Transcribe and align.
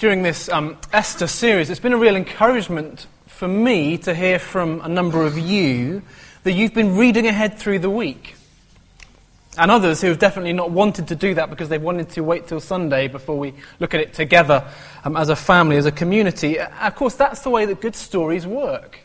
during 0.00 0.22
this 0.22 0.48
um, 0.48 0.78
Esther 0.94 1.26
series, 1.26 1.68
it's 1.68 1.78
been 1.78 1.92
a 1.92 1.98
real 1.98 2.16
encouragement 2.16 3.06
for 3.26 3.46
me 3.46 3.98
to 3.98 4.14
hear 4.14 4.38
from 4.38 4.80
a 4.80 4.88
number 4.88 5.26
of 5.26 5.36
you 5.36 6.00
that 6.42 6.52
you've 6.52 6.72
been 6.72 6.96
reading 6.96 7.26
ahead 7.26 7.58
through 7.58 7.78
the 7.78 7.90
week. 7.90 8.34
And 9.58 9.70
others 9.70 10.00
who 10.00 10.06
have 10.08 10.18
definitely 10.18 10.54
not 10.54 10.70
wanted 10.70 11.08
to 11.08 11.14
do 11.14 11.34
that 11.34 11.50
because 11.50 11.68
they've 11.68 11.82
wanted 11.82 12.08
to 12.10 12.22
wait 12.22 12.46
till 12.46 12.60
Sunday 12.60 13.08
before 13.08 13.38
we 13.38 13.52
look 13.78 13.92
at 13.92 14.00
it 14.00 14.14
together 14.14 14.66
um, 15.04 15.18
as 15.18 15.28
a 15.28 15.36
family, 15.36 15.76
as 15.76 15.84
a 15.84 15.92
community. 15.92 16.58
Of 16.58 16.94
course, 16.94 17.14
that's 17.14 17.42
the 17.42 17.50
way 17.50 17.66
that 17.66 17.82
good 17.82 17.94
stories 17.94 18.46
work. 18.46 19.00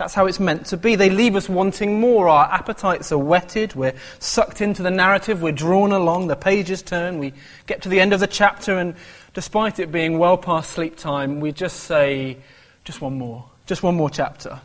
That's 0.00 0.14
how 0.14 0.24
it's 0.24 0.40
meant 0.40 0.64
to 0.68 0.78
be. 0.78 0.96
They 0.96 1.10
leave 1.10 1.36
us 1.36 1.46
wanting 1.46 2.00
more. 2.00 2.26
Our 2.26 2.50
appetites 2.50 3.12
are 3.12 3.18
whetted. 3.18 3.74
We're 3.74 3.92
sucked 4.18 4.62
into 4.62 4.82
the 4.82 4.90
narrative. 4.90 5.42
We're 5.42 5.52
drawn 5.52 5.92
along. 5.92 6.28
The 6.28 6.36
pages 6.36 6.80
turn. 6.80 7.18
We 7.18 7.34
get 7.66 7.82
to 7.82 7.90
the 7.90 8.00
end 8.00 8.14
of 8.14 8.20
the 8.20 8.26
chapter, 8.26 8.78
and 8.78 8.94
despite 9.34 9.78
it 9.78 9.92
being 9.92 10.18
well 10.18 10.36
past 10.36 10.70
sleep 10.70 10.96
time, 10.96 11.40
we 11.40 11.52
just 11.52 11.80
say, 11.80 12.36
just 12.84 13.00
one 13.00 13.18
more, 13.18 13.44
just 13.66 13.82
one 13.82 13.94
more 13.94 14.10
chapter. 14.10 14.60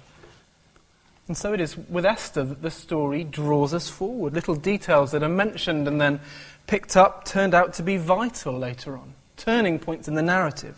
And 1.28 1.36
so 1.36 1.54
it 1.54 1.62
is 1.62 1.76
with 1.78 2.06
Esther 2.06 2.44
that 2.44 2.62
the 2.62 2.70
story 2.70 3.23
draws 3.23 3.73
us 3.73 3.90
forward. 3.90 4.34
Little 4.34 4.56
details 4.56 5.12
that 5.12 5.23
are 5.23 5.30
mentioned 5.30 5.88
and 5.88 6.00
then 6.00 6.20
picked 6.68 6.96
up 6.96 7.26
turned 7.26 7.54
out 7.54 7.73
to 7.76 7.84
be 7.84 7.98
vital 7.98 8.58
later 8.58 8.96
on, 8.96 9.14
turning 9.38 9.80
points 9.80 10.08
in 10.08 10.14
the 10.14 10.22
narrative. 10.22 10.78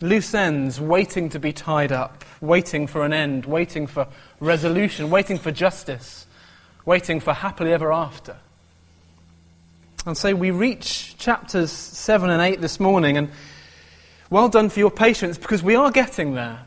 Loose 0.00 0.34
ends 0.34 0.80
waiting 0.80 1.28
to 1.30 1.38
be 1.38 1.52
tied 1.52 1.90
up, 1.90 2.24
waiting 2.40 2.86
for 2.86 3.04
an 3.04 3.12
end, 3.12 3.46
waiting 3.46 3.86
for 3.86 4.06
resolution, 4.38 5.10
waiting 5.10 5.38
for 5.38 5.50
justice, 5.50 6.26
waiting 6.84 7.20
for 7.20 7.32
happily 7.32 7.72
ever 7.72 7.92
after. 7.92 8.36
And 10.06 10.16
so 10.16 10.34
we 10.34 10.50
reach 10.50 11.16
chapters 11.16 11.72
7 11.72 12.28
and 12.28 12.42
8 12.42 12.60
this 12.60 12.78
morning, 12.78 13.16
and 13.16 13.30
well 14.28 14.50
done 14.50 14.68
for 14.68 14.78
your 14.78 14.90
patience 14.90 15.38
because 15.38 15.62
we 15.62 15.76
are 15.76 15.90
getting 15.90 16.34
there. 16.34 16.66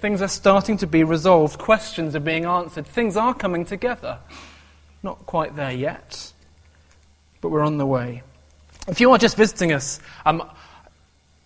Things 0.00 0.20
are 0.20 0.28
starting 0.28 0.76
to 0.78 0.86
be 0.88 1.04
resolved, 1.04 1.60
questions 1.60 2.16
are 2.16 2.20
being 2.20 2.44
answered, 2.44 2.88
things 2.88 3.16
are 3.16 3.32
coming 3.32 3.64
together. 3.64 4.18
Not 5.04 5.26
quite 5.26 5.54
there 5.54 5.70
yet, 5.70 6.32
but 7.40 7.50
we're 7.50 7.62
on 7.62 7.78
the 7.78 7.86
way. 7.86 8.24
If 8.88 9.00
you 9.00 9.12
are 9.12 9.18
just 9.18 9.36
visiting 9.36 9.72
us, 9.72 10.00
um, 10.26 10.42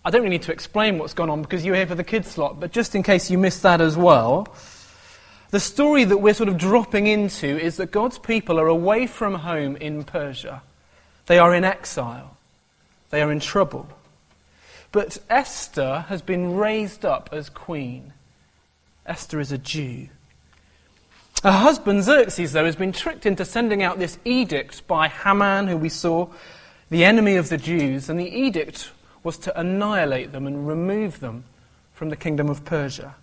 I 0.03 0.09
don't 0.09 0.23
really 0.23 0.37
need 0.37 0.43
to 0.43 0.51
explain 0.51 0.97
what's 0.97 1.13
gone 1.13 1.29
on 1.29 1.43
because 1.43 1.63
you're 1.63 1.75
here 1.75 1.85
for 1.85 1.93
the 1.93 2.03
kids' 2.03 2.31
slot, 2.31 2.59
but 2.59 2.71
just 2.71 2.95
in 2.95 3.03
case 3.03 3.29
you 3.29 3.37
missed 3.37 3.61
that 3.61 3.79
as 3.79 3.95
well, 3.95 4.47
the 5.51 5.59
story 5.59 6.03
that 6.03 6.17
we're 6.17 6.33
sort 6.33 6.49
of 6.49 6.57
dropping 6.57 7.07
into 7.07 7.47
is 7.47 7.77
that 7.77 7.91
God's 7.91 8.19
people 8.19 8.59
are 8.59 8.67
away 8.67 9.07
from 9.07 9.35
home 9.35 9.75
in 9.77 10.03
Persia. 10.03 10.61
They 11.27 11.39
are 11.39 11.55
in 11.55 11.63
exile. 11.63 12.37
They 13.09 13.21
are 13.21 13.31
in 13.31 13.39
trouble. 13.39 13.87
But 14.91 15.17
Esther 15.29 16.05
has 16.09 16.21
been 16.21 16.55
raised 16.55 17.05
up 17.05 17.29
as 17.31 17.49
queen. 17.49 18.13
Esther 19.05 19.39
is 19.39 19.51
a 19.51 19.57
Jew. 19.57 20.09
Her 21.43 21.51
husband 21.51 22.03
Xerxes, 22.03 22.53
though, 22.53 22.65
has 22.65 22.75
been 22.75 22.91
tricked 22.91 23.25
into 23.25 23.45
sending 23.45 23.83
out 23.83 23.99
this 23.99 24.17
edict 24.25 24.87
by 24.87 25.07
Haman, 25.07 25.67
who 25.67 25.77
we 25.77 25.89
saw, 25.89 26.27
the 26.89 27.05
enemy 27.05 27.35
of 27.35 27.49
the 27.49 27.57
Jews, 27.57 28.09
and 28.09 28.19
the 28.19 28.27
edict 28.27 28.91
was 29.23 29.37
to 29.39 29.59
annihilate 29.59 30.31
them 30.31 30.47
and 30.47 30.67
remove 30.67 31.19
them 31.19 31.43
from 31.93 32.09
the 32.09 32.15
kingdom 32.15 32.49
of 32.49 32.65
Persia. 32.65 33.15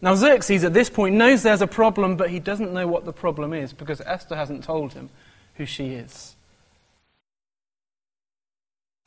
Now, 0.00 0.14
Xerxes 0.14 0.62
at 0.62 0.74
this 0.74 0.90
point 0.90 1.16
knows 1.16 1.42
there's 1.42 1.62
a 1.62 1.66
problem, 1.66 2.16
but 2.16 2.30
he 2.30 2.38
doesn't 2.38 2.72
know 2.72 2.86
what 2.86 3.04
the 3.04 3.12
problem 3.12 3.52
is 3.52 3.72
because 3.72 4.00
Esther 4.02 4.36
hasn't 4.36 4.62
told 4.62 4.92
him 4.92 5.10
who 5.54 5.66
she 5.66 5.94
is. 5.94 6.36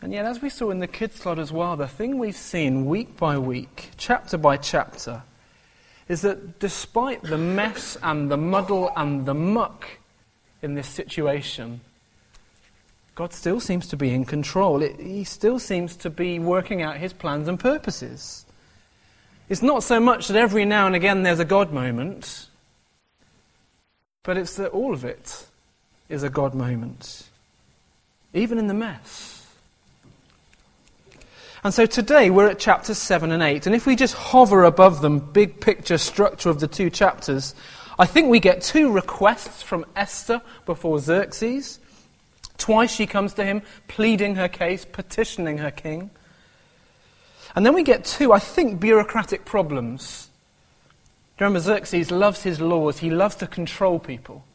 And 0.01 0.11
yet, 0.11 0.25
as 0.25 0.41
we 0.41 0.49
saw 0.49 0.71
in 0.71 0.79
the 0.79 0.87
kids' 0.87 1.15
slot 1.15 1.39
as 1.39 1.51
well, 1.51 1.77
the 1.77 1.87
thing 1.87 2.17
we've 2.17 2.35
seen 2.35 2.87
week 2.87 3.15
by 3.17 3.37
week, 3.37 3.91
chapter 3.97 4.37
by 4.37 4.57
chapter, 4.57 5.23
is 6.09 6.21
that 6.21 6.59
despite 6.59 7.21
the 7.21 7.37
mess 7.37 7.97
and 8.01 8.29
the 8.29 8.37
muddle 8.37 8.91
and 8.97 9.25
the 9.25 9.33
muck 9.33 9.87
in 10.61 10.73
this 10.73 10.87
situation, 10.87 11.79
God 13.15 13.31
still 13.31 13.59
seems 13.59 13.87
to 13.89 13.97
be 13.97 14.13
in 14.13 14.25
control. 14.25 14.81
It, 14.81 14.99
he 14.99 15.23
still 15.23 15.59
seems 15.59 15.95
to 15.97 16.09
be 16.09 16.39
working 16.39 16.81
out 16.81 16.97
his 16.97 17.13
plans 17.13 17.47
and 17.47 17.59
purposes. 17.59 18.45
It's 19.51 19.61
not 19.61 19.83
so 19.83 19.99
much 19.99 20.29
that 20.29 20.37
every 20.37 20.63
now 20.63 20.87
and 20.87 20.95
again 20.95 21.23
there's 21.23 21.41
a 21.41 21.43
God 21.43 21.73
moment, 21.73 22.47
but 24.23 24.37
it's 24.37 24.55
that 24.55 24.69
all 24.69 24.93
of 24.93 25.03
it 25.03 25.45
is 26.07 26.23
a 26.23 26.29
God 26.29 26.53
moment, 26.53 27.23
even 28.33 28.57
in 28.57 28.67
the 28.67 28.73
mess. 28.73 29.45
And 31.65 31.73
so 31.73 31.85
today 31.85 32.29
we're 32.29 32.47
at 32.47 32.59
chapters 32.59 32.97
7 32.97 33.29
and 33.29 33.43
8, 33.43 33.65
and 33.65 33.75
if 33.75 33.85
we 33.85 33.97
just 33.97 34.13
hover 34.13 34.63
above 34.63 35.01
them, 35.01 35.19
big 35.19 35.59
picture 35.59 35.97
structure 35.97 36.49
of 36.49 36.61
the 36.61 36.67
two 36.69 36.89
chapters, 36.89 37.53
I 37.99 38.05
think 38.05 38.29
we 38.29 38.39
get 38.39 38.61
two 38.61 38.89
requests 38.89 39.61
from 39.61 39.85
Esther 39.97 40.41
before 40.65 40.99
Xerxes. 40.99 41.81
Twice 42.57 42.95
she 42.95 43.05
comes 43.05 43.33
to 43.33 43.43
him, 43.43 43.63
pleading 43.89 44.35
her 44.35 44.47
case, 44.47 44.85
petitioning 44.85 45.57
her 45.57 45.71
king. 45.71 46.09
And 47.55 47.65
then 47.65 47.73
we 47.73 47.83
get 47.83 48.05
two, 48.05 48.31
I 48.31 48.39
think, 48.39 48.79
bureaucratic 48.79 49.45
problems. 49.45 50.29
remember, 51.39 51.59
Xerxes 51.59 52.11
loves 52.11 52.43
his 52.43 52.61
laws, 52.61 52.99
he 52.99 53.09
loves 53.09 53.35
to 53.37 53.47
control 53.47 53.99
people. 53.99 54.45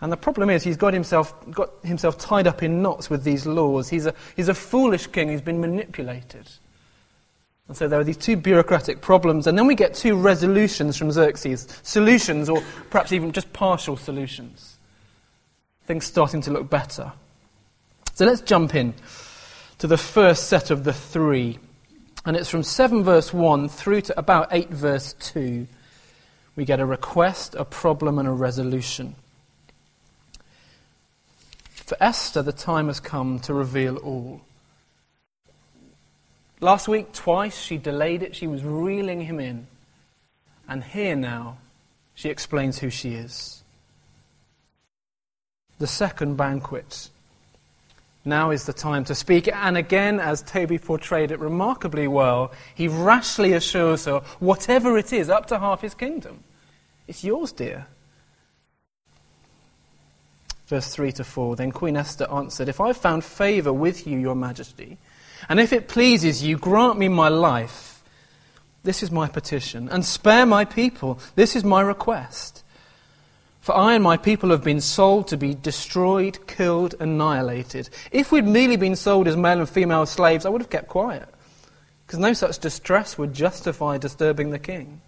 And 0.00 0.12
the 0.12 0.16
problem 0.16 0.50
is, 0.50 0.62
he's 0.62 0.76
got 0.76 0.92
himself, 0.92 1.34
got 1.50 1.70
himself 1.82 2.18
tied 2.18 2.46
up 2.46 2.62
in 2.62 2.82
knots 2.82 3.08
with 3.08 3.24
these 3.24 3.46
laws. 3.46 3.88
He's 3.88 4.06
a, 4.06 4.14
he's 4.36 4.48
a 4.48 4.54
foolish 4.54 5.06
king 5.06 5.28
who's 5.28 5.40
been 5.40 5.60
manipulated. 5.60 6.48
And 7.68 7.76
so 7.76 7.88
there 7.88 7.98
are 7.98 8.04
these 8.04 8.18
two 8.18 8.36
bureaucratic 8.36 9.00
problems, 9.00 9.46
and 9.46 9.56
then 9.56 9.66
we 9.66 9.74
get 9.74 9.94
two 9.94 10.16
resolutions 10.16 10.98
from 10.98 11.10
Xerxes 11.10 11.66
solutions, 11.82 12.50
or 12.50 12.62
perhaps 12.90 13.12
even 13.12 13.32
just 13.32 13.50
partial 13.54 13.96
solutions. 13.96 14.78
Things 15.86 16.04
starting 16.04 16.42
to 16.42 16.50
look 16.50 16.68
better. 16.68 17.12
So 18.14 18.26
let's 18.26 18.42
jump 18.42 18.74
in 18.74 18.92
to 19.84 19.88
the 19.88 19.98
first 19.98 20.48
set 20.48 20.70
of 20.70 20.82
the 20.84 20.94
three. 20.94 21.58
And 22.24 22.38
it's 22.38 22.48
from 22.48 22.62
7 22.62 23.04
verse 23.04 23.34
1 23.34 23.68
through 23.68 24.00
to 24.00 24.18
about 24.18 24.48
8 24.50 24.70
verse 24.70 25.12
2. 25.20 25.66
We 26.56 26.64
get 26.64 26.80
a 26.80 26.86
request, 26.86 27.54
a 27.54 27.66
problem, 27.66 28.18
and 28.18 28.26
a 28.26 28.30
resolution. 28.30 29.14
For 31.68 31.98
Esther, 32.00 32.40
the 32.40 32.50
time 32.50 32.86
has 32.86 32.98
come 32.98 33.40
to 33.40 33.52
reveal 33.52 33.98
all. 33.98 34.40
Last 36.60 36.88
week, 36.88 37.12
twice, 37.12 37.60
she 37.60 37.76
delayed 37.76 38.22
it. 38.22 38.34
She 38.34 38.46
was 38.46 38.64
reeling 38.64 39.20
him 39.20 39.38
in. 39.38 39.66
And 40.66 40.82
here 40.82 41.14
now, 41.14 41.58
she 42.14 42.30
explains 42.30 42.78
who 42.78 42.88
she 42.88 43.16
is. 43.16 43.62
The 45.78 45.86
second 45.86 46.38
banquet 46.38 47.10
now 48.24 48.50
is 48.50 48.64
the 48.64 48.72
time 48.72 49.04
to 49.04 49.14
speak. 49.14 49.48
And 49.48 49.76
again, 49.76 50.20
as 50.20 50.42
Toby 50.42 50.78
portrayed 50.78 51.30
it 51.30 51.38
remarkably 51.38 52.08
well, 52.08 52.52
he 52.74 52.88
rashly 52.88 53.52
assures 53.52 54.06
her, 54.06 54.20
whatever 54.40 54.96
it 54.98 55.12
is, 55.12 55.28
up 55.28 55.46
to 55.46 55.58
half 55.58 55.80
his 55.82 55.94
kingdom, 55.94 56.44
it's 57.06 57.22
yours, 57.22 57.52
dear. 57.52 57.86
Verse 60.66 60.88
3 60.94 61.12
to 61.12 61.24
4 61.24 61.56
Then 61.56 61.72
Queen 61.72 61.96
Esther 61.96 62.26
answered, 62.30 62.68
If 62.68 62.80
I've 62.80 62.96
found 62.96 63.24
favour 63.24 63.72
with 63.72 64.06
you, 64.06 64.18
your 64.18 64.34
majesty, 64.34 64.98
and 65.48 65.60
if 65.60 65.72
it 65.72 65.88
pleases 65.88 66.42
you, 66.42 66.56
grant 66.56 66.98
me 66.98 67.08
my 67.08 67.28
life. 67.28 68.02
This 68.82 69.02
is 69.02 69.10
my 69.10 69.28
petition, 69.28 69.88
and 69.88 70.04
spare 70.04 70.46
my 70.46 70.64
people. 70.64 71.18
This 71.36 71.56
is 71.56 71.64
my 71.64 71.80
request. 71.80 72.63
For 73.64 73.74
I 73.74 73.94
and 73.94 74.04
my 74.04 74.18
people 74.18 74.50
have 74.50 74.62
been 74.62 74.82
sold 74.82 75.28
to 75.28 75.38
be 75.38 75.54
destroyed, 75.54 76.46
killed, 76.46 76.96
annihilated. 77.00 77.88
If 78.12 78.30
we'd 78.30 78.44
merely 78.44 78.76
been 78.76 78.94
sold 78.94 79.26
as 79.26 79.38
male 79.38 79.58
and 79.58 79.66
female 79.66 80.04
slaves, 80.04 80.44
I 80.44 80.50
would 80.50 80.60
have 80.60 80.68
kept 80.68 80.88
quiet, 80.88 81.26
because 82.06 82.18
no 82.18 82.34
such 82.34 82.58
distress 82.58 83.16
would 83.16 83.32
justify 83.32 83.96
disturbing 83.96 84.50
the 84.50 84.58
king. 84.58 85.00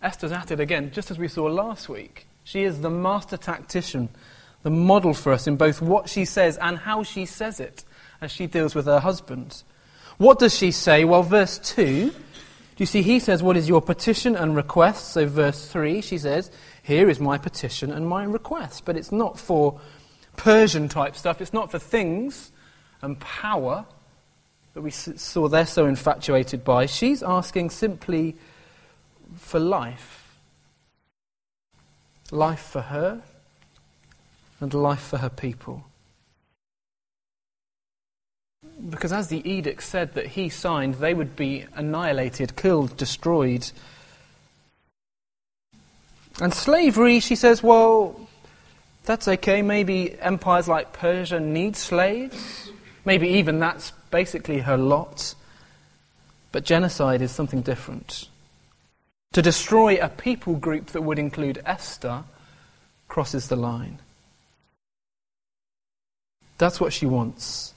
Esther's 0.00 0.32
at 0.32 0.50
it 0.50 0.60
again, 0.60 0.92
just 0.92 1.10
as 1.10 1.18
we 1.18 1.28
saw 1.28 1.44
last 1.44 1.90
week. 1.90 2.26
She 2.42 2.62
is 2.62 2.80
the 2.80 2.88
master 2.88 3.36
tactician, 3.36 4.08
the 4.62 4.70
model 4.70 5.12
for 5.12 5.32
us 5.34 5.46
in 5.46 5.56
both 5.56 5.82
what 5.82 6.08
she 6.08 6.24
says 6.24 6.56
and 6.56 6.78
how 6.78 7.02
she 7.02 7.26
says 7.26 7.60
it 7.60 7.84
as 8.22 8.32
she 8.32 8.46
deals 8.46 8.74
with 8.74 8.86
her 8.86 9.00
husband. 9.00 9.62
What 10.16 10.38
does 10.38 10.56
she 10.56 10.70
say? 10.70 11.04
Well, 11.04 11.22
verse 11.22 11.58
2 11.58 12.14
do 12.78 12.82
you 12.82 12.86
see, 12.86 13.02
he 13.02 13.18
says, 13.18 13.42
What 13.42 13.56
is 13.56 13.68
your 13.68 13.82
petition 13.82 14.36
and 14.36 14.54
request? 14.54 15.08
So, 15.08 15.26
verse 15.26 15.66
3, 15.66 16.00
she 16.00 16.16
says, 16.16 16.48
Here 16.80 17.10
is 17.10 17.18
my 17.18 17.36
petition 17.36 17.90
and 17.90 18.06
my 18.06 18.22
request. 18.22 18.84
But 18.84 18.96
it's 18.96 19.10
not 19.10 19.36
for 19.36 19.80
Persian 20.36 20.88
type 20.88 21.16
stuff, 21.16 21.40
it's 21.40 21.52
not 21.52 21.72
for 21.72 21.80
things 21.80 22.52
and 23.02 23.18
power 23.18 23.84
that 24.74 24.82
we 24.82 24.92
saw 24.92 25.48
they're 25.48 25.66
so 25.66 25.86
infatuated 25.86 26.62
by. 26.62 26.86
She's 26.86 27.20
asking 27.20 27.70
simply 27.70 28.36
for 29.34 29.58
life. 29.58 30.36
Life 32.30 32.60
for 32.60 32.82
her, 32.82 33.22
and 34.60 34.72
life 34.72 35.00
for 35.00 35.16
her 35.16 35.30
people. 35.30 35.84
Because 38.90 39.12
as 39.12 39.28
the 39.28 39.48
edict 39.48 39.82
said 39.82 40.14
that 40.14 40.26
he 40.26 40.48
signed, 40.48 40.94
they 40.96 41.14
would 41.14 41.34
be 41.34 41.66
annihilated, 41.74 42.56
killed, 42.56 42.96
destroyed. 42.96 43.70
And 46.40 46.54
slavery, 46.54 47.18
she 47.18 47.34
says, 47.34 47.62
well, 47.62 48.28
that's 49.04 49.26
okay. 49.26 49.62
Maybe 49.62 50.18
empires 50.20 50.68
like 50.68 50.92
Persia 50.92 51.40
need 51.40 51.76
slaves. 51.76 52.70
Maybe 53.04 53.28
even 53.28 53.58
that's 53.58 53.90
basically 54.10 54.60
her 54.60 54.76
lot. 54.76 55.34
But 56.52 56.64
genocide 56.64 57.22
is 57.22 57.32
something 57.32 57.62
different. 57.62 58.28
To 59.32 59.42
destroy 59.42 59.96
a 59.96 60.08
people 60.08 60.54
group 60.54 60.86
that 60.88 61.02
would 61.02 61.18
include 61.18 61.60
Esther 61.66 62.24
crosses 63.08 63.48
the 63.48 63.56
line. 63.56 63.98
That's 66.58 66.80
what 66.80 66.92
she 66.92 67.06
wants. 67.06 67.74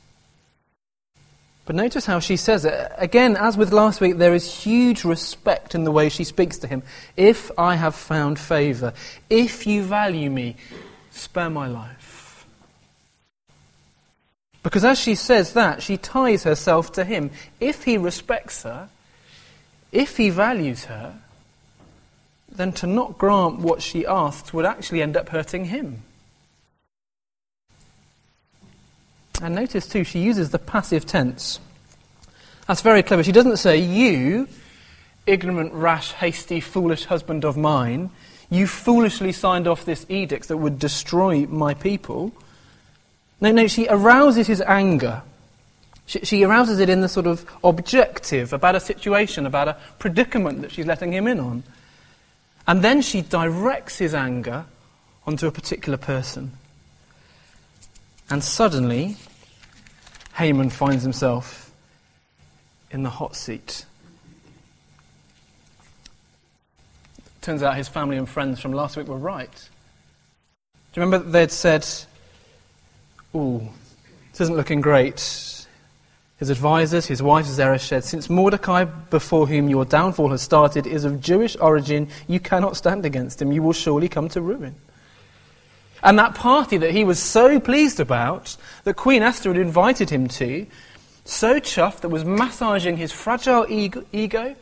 But 1.65 1.75
notice 1.75 2.05
how 2.05 2.19
she 2.19 2.37
says 2.37 2.65
it. 2.65 2.91
Again, 2.97 3.37
as 3.37 3.55
with 3.55 3.71
last 3.71 4.01
week, 4.01 4.17
there 4.17 4.33
is 4.33 4.63
huge 4.63 5.03
respect 5.03 5.75
in 5.75 5.83
the 5.83 5.91
way 5.91 6.09
she 6.09 6.23
speaks 6.23 6.57
to 6.59 6.67
him. 6.67 6.81
If 7.15 7.51
I 7.57 7.75
have 7.75 7.95
found 7.95 8.39
favour, 8.39 8.93
if 9.29 9.67
you 9.67 9.83
value 9.83 10.29
me, 10.29 10.55
spare 11.11 11.49
my 11.49 11.67
life. 11.67 12.45
Because 14.63 14.83
as 14.83 14.99
she 14.99 15.15
says 15.15 15.53
that, 15.53 15.81
she 15.81 15.97
ties 15.97 16.43
herself 16.43 16.91
to 16.93 17.03
him. 17.03 17.31
If 17.59 17.83
he 17.83 17.97
respects 17.97 18.63
her, 18.63 18.89
if 19.91 20.17
he 20.17 20.29
values 20.29 20.85
her, 20.85 21.15
then 22.49 22.71
to 22.73 22.87
not 22.87 23.17
grant 23.17 23.59
what 23.59 23.81
she 23.81 24.05
asks 24.05 24.53
would 24.53 24.65
actually 24.65 25.01
end 25.01 25.17
up 25.17 25.29
hurting 25.29 25.65
him. 25.65 26.03
And 29.41 29.55
notice 29.55 29.87
too, 29.87 30.03
she 30.03 30.19
uses 30.19 30.51
the 30.51 30.59
passive 30.59 31.05
tense. 31.05 31.59
That's 32.67 32.81
very 32.81 33.03
clever. 33.03 33.23
She 33.23 33.31
doesn't 33.31 33.57
say, 33.57 33.77
You, 33.77 34.47
ignorant, 35.25 35.73
rash, 35.73 36.11
hasty, 36.11 36.59
foolish 36.59 37.05
husband 37.05 37.43
of 37.43 37.57
mine, 37.57 38.11
you 38.49 38.67
foolishly 38.67 39.31
signed 39.31 39.67
off 39.67 39.83
this 39.83 40.05
edict 40.09 40.47
that 40.49 40.57
would 40.57 40.77
destroy 40.77 41.47
my 41.47 41.73
people. 41.73 42.31
No, 43.39 43.51
no, 43.51 43.67
she 43.67 43.87
arouses 43.87 44.45
his 44.45 44.61
anger. 44.61 45.23
She, 46.05 46.19
she 46.19 46.43
arouses 46.43 46.79
it 46.79 46.89
in 46.89 47.01
the 47.01 47.09
sort 47.09 47.25
of 47.25 47.45
objective 47.63 48.53
about 48.53 48.75
a 48.75 48.79
situation, 48.79 49.45
about 49.45 49.69
a 49.69 49.77
predicament 49.97 50.61
that 50.61 50.71
she's 50.71 50.85
letting 50.85 51.13
him 51.13 51.27
in 51.27 51.39
on. 51.39 51.63
And 52.67 52.83
then 52.83 53.01
she 53.01 53.21
directs 53.21 53.97
his 53.97 54.13
anger 54.13 54.65
onto 55.25 55.47
a 55.47 55.51
particular 55.51 55.97
person. 55.97 56.51
And 58.29 58.43
suddenly, 58.43 59.17
Haman 60.41 60.71
finds 60.71 61.03
himself 61.03 61.71
in 62.89 63.03
the 63.03 63.11
hot 63.11 63.35
seat. 63.35 63.85
Turns 67.41 67.61
out 67.61 67.77
his 67.77 67.87
family 67.87 68.17
and 68.17 68.27
friends 68.27 68.59
from 68.59 68.73
last 68.73 68.97
week 68.97 69.07
were 69.07 69.19
right. 69.19 69.51
Do 69.53 70.99
you 70.99 71.05
remember 71.05 71.29
they'd 71.29 71.51
said, 71.51 71.85
Ooh, 73.35 73.69
this 74.31 74.41
isn't 74.41 74.57
looking 74.57 74.81
great. 74.81 75.19
His 76.37 76.49
advisers, 76.49 77.05
his 77.05 77.21
wife 77.21 77.45
Zeresh 77.45 77.85
said, 77.85 78.03
Since 78.03 78.27
Mordecai, 78.27 78.85
before 78.85 79.45
whom 79.45 79.69
your 79.69 79.85
downfall 79.85 80.29
has 80.29 80.41
started, 80.41 80.87
is 80.87 81.05
of 81.05 81.21
Jewish 81.21 81.55
origin, 81.57 82.07
you 82.27 82.39
cannot 82.39 82.75
stand 82.75 83.05
against 83.05 83.39
him. 83.43 83.51
You 83.51 83.61
will 83.61 83.73
surely 83.73 84.09
come 84.09 84.27
to 84.29 84.41
ruin. 84.41 84.73
And 86.03 86.17
that 86.17 86.35
party 86.35 86.77
that 86.77 86.91
he 86.91 87.03
was 87.03 87.19
so 87.19 87.59
pleased 87.59 87.99
about, 87.99 88.57
that 88.83 88.95
Queen 88.95 89.21
Esther 89.21 89.53
had 89.53 89.61
invited 89.61 90.09
him 90.09 90.27
to, 90.29 90.65
so 91.25 91.59
chuffed 91.59 92.01
that 92.01 92.09
was 92.09 92.25
massaging 92.25 92.97
his 92.97 93.11
fragile 93.11 93.65
ego, 93.69 94.55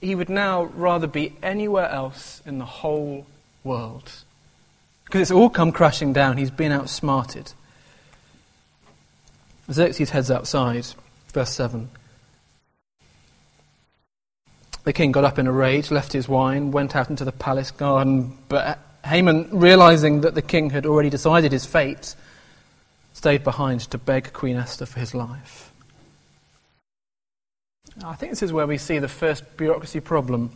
he 0.00 0.14
would 0.14 0.28
now 0.28 0.64
rather 0.64 1.06
be 1.06 1.34
anywhere 1.42 1.88
else 1.88 2.42
in 2.44 2.58
the 2.58 2.64
whole 2.64 3.26
world. 3.62 4.12
Because 5.06 5.22
it's 5.22 5.30
all 5.30 5.48
come 5.48 5.72
crashing 5.72 6.12
down. 6.12 6.36
He's 6.36 6.50
been 6.50 6.72
outsmarted. 6.72 7.52
Xerxes 9.72 10.10
heads 10.10 10.30
outside. 10.30 10.86
Verse 11.32 11.50
7. 11.50 11.88
The 14.84 14.92
king 14.92 15.12
got 15.12 15.24
up 15.24 15.38
in 15.38 15.46
a 15.46 15.52
rage, 15.52 15.90
left 15.90 16.12
his 16.12 16.28
wine, 16.28 16.70
went 16.70 16.94
out 16.94 17.08
into 17.08 17.24
the 17.24 17.32
palace 17.32 17.70
garden, 17.70 18.36
but 18.48 18.78
Haman, 19.04 19.48
realizing 19.52 20.22
that 20.22 20.34
the 20.34 20.42
king 20.42 20.70
had 20.70 20.86
already 20.86 21.10
decided 21.10 21.52
his 21.52 21.66
fate, 21.66 22.14
stayed 23.12 23.44
behind 23.44 23.80
to 23.80 23.98
beg 23.98 24.32
Queen 24.32 24.56
Esther 24.56 24.86
for 24.86 24.98
his 24.98 25.14
life. 25.14 25.70
I 28.02 28.14
think 28.14 28.32
this 28.32 28.42
is 28.42 28.52
where 28.52 28.66
we 28.66 28.78
see 28.78 28.98
the 28.98 29.08
first 29.08 29.56
bureaucracy 29.56 30.00
problem. 30.00 30.50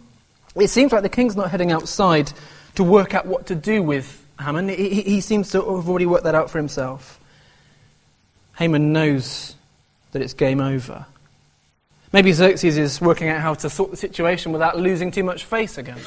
It 0.56 0.68
seems 0.68 0.92
like 0.92 1.02
the 1.02 1.08
king's 1.08 1.36
not 1.36 1.50
heading 1.50 1.70
outside 1.70 2.32
to 2.74 2.82
work 2.82 3.14
out 3.14 3.26
what 3.26 3.46
to 3.46 3.54
do 3.54 3.82
with 3.82 4.24
Haman. 4.40 4.68
He, 4.70 5.02
he 5.02 5.20
seems 5.20 5.50
to 5.50 5.58
have 5.58 5.88
already 5.88 6.06
worked 6.06 6.24
that 6.24 6.34
out 6.34 6.50
for 6.50 6.58
himself. 6.58 7.20
Haman 8.56 8.92
knows 8.92 9.54
that 10.12 10.22
it's 10.22 10.32
game 10.32 10.60
over. 10.60 11.06
Maybe 12.12 12.32
Xerxes 12.32 12.78
is 12.78 13.00
working 13.00 13.28
out 13.28 13.40
how 13.40 13.54
to 13.54 13.68
sort 13.68 13.90
the 13.90 13.96
situation 13.96 14.52
without 14.52 14.78
losing 14.78 15.10
too 15.10 15.22
much 15.22 15.44
face 15.44 15.76
again. 15.76 15.98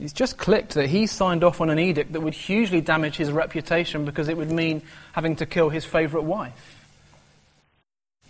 He's 0.00 0.14
just 0.14 0.38
clicked 0.38 0.74
that 0.74 0.88
he 0.88 1.06
signed 1.06 1.44
off 1.44 1.60
on 1.60 1.68
an 1.68 1.78
edict 1.78 2.14
that 2.14 2.22
would 2.22 2.32
hugely 2.32 2.80
damage 2.80 3.16
his 3.16 3.30
reputation 3.30 4.06
because 4.06 4.28
it 4.28 4.36
would 4.36 4.50
mean 4.50 4.80
having 5.12 5.36
to 5.36 5.46
kill 5.46 5.68
his 5.68 5.84
favourite 5.84 6.24
wife. 6.24 6.86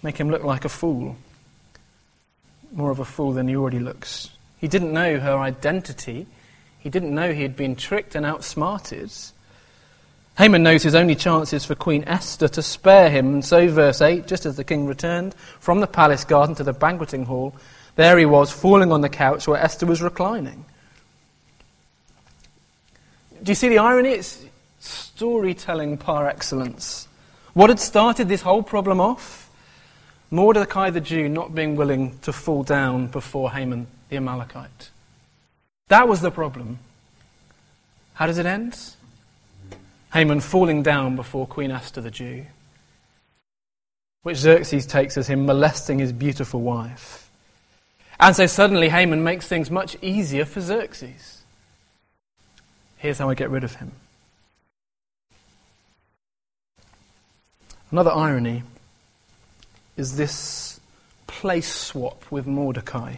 Make 0.02 0.16
him 0.16 0.30
look 0.30 0.42
like 0.42 0.64
a 0.64 0.68
fool. 0.68 1.16
More 2.72 2.90
of 2.90 2.98
a 2.98 3.04
fool 3.04 3.32
than 3.32 3.46
he 3.46 3.54
already 3.54 3.78
looks. 3.78 4.30
He 4.58 4.66
didn't 4.66 4.92
know 4.92 5.20
her 5.20 5.38
identity. 5.38 6.26
He 6.80 6.90
didn't 6.90 7.14
know 7.14 7.32
he 7.32 7.42
had 7.42 7.54
been 7.54 7.76
tricked 7.76 8.16
and 8.16 8.26
outsmarted. 8.26 9.12
Haman 10.38 10.64
knows 10.64 10.82
his 10.82 10.96
only 10.96 11.14
chance 11.14 11.52
is 11.52 11.64
for 11.64 11.76
Queen 11.76 12.02
Esther 12.04 12.48
to 12.48 12.62
spare 12.62 13.10
him, 13.10 13.34
and 13.34 13.44
so, 13.44 13.68
verse 13.68 14.00
8, 14.00 14.26
just 14.26 14.44
as 14.44 14.56
the 14.56 14.64
king 14.64 14.86
returned 14.86 15.34
from 15.60 15.80
the 15.80 15.86
palace 15.86 16.24
garden 16.24 16.56
to 16.56 16.64
the 16.64 16.72
banqueting 16.72 17.26
hall, 17.26 17.54
there 17.94 18.18
he 18.18 18.26
was, 18.26 18.50
falling 18.50 18.90
on 18.90 19.02
the 19.02 19.08
couch 19.08 19.46
where 19.46 19.62
Esther 19.62 19.86
was 19.86 20.02
reclining. 20.02 20.64
Do 23.42 23.50
you 23.50 23.54
see 23.54 23.68
the 23.68 23.78
irony? 23.78 24.10
It's 24.10 24.44
storytelling 24.80 25.98
par 25.98 26.28
excellence. 26.28 27.08
What 27.54 27.70
had 27.70 27.80
started 27.80 28.28
this 28.28 28.42
whole 28.42 28.62
problem 28.62 29.00
off? 29.00 29.50
Mordecai 30.30 30.90
the 30.90 31.00
Jew 31.00 31.28
not 31.28 31.54
being 31.54 31.74
willing 31.74 32.18
to 32.20 32.32
fall 32.32 32.62
down 32.62 33.08
before 33.08 33.50
Haman 33.52 33.86
the 34.08 34.16
Amalekite. 34.16 34.90
That 35.88 36.06
was 36.06 36.20
the 36.20 36.30
problem. 36.30 36.78
How 38.14 38.26
does 38.26 38.38
it 38.38 38.46
end? 38.46 38.78
Haman 40.12 40.40
falling 40.40 40.82
down 40.82 41.16
before 41.16 41.46
Queen 41.46 41.70
Esther 41.70 42.00
the 42.00 42.10
Jew, 42.10 42.44
which 44.22 44.36
Xerxes 44.36 44.86
takes 44.86 45.16
as 45.16 45.28
him 45.28 45.46
molesting 45.46 45.98
his 45.98 46.12
beautiful 46.12 46.60
wife. 46.60 47.30
And 48.18 48.36
so 48.36 48.46
suddenly 48.46 48.88
Haman 48.88 49.24
makes 49.24 49.48
things 49.48 49.70
much 49.70 49.96
easier 50.02 50.44
for 50.44 50.60
Xerxes. 50.60 51.39
Here's 53.00 53.16
how 53.16 53.30
I 53.30 53.34
get 53.34 53.48
rid 53.48 53.64
of 53.64 53.76
him. 53.76 53.92
Another 57.90 58.12
irony 58.12 58.62
is 59.96 60.18
this 60.18 60.78
place 61.26 61.72
swap 61.72 62.30
with 62.30 62.46
Mordecai. 62.46 63.16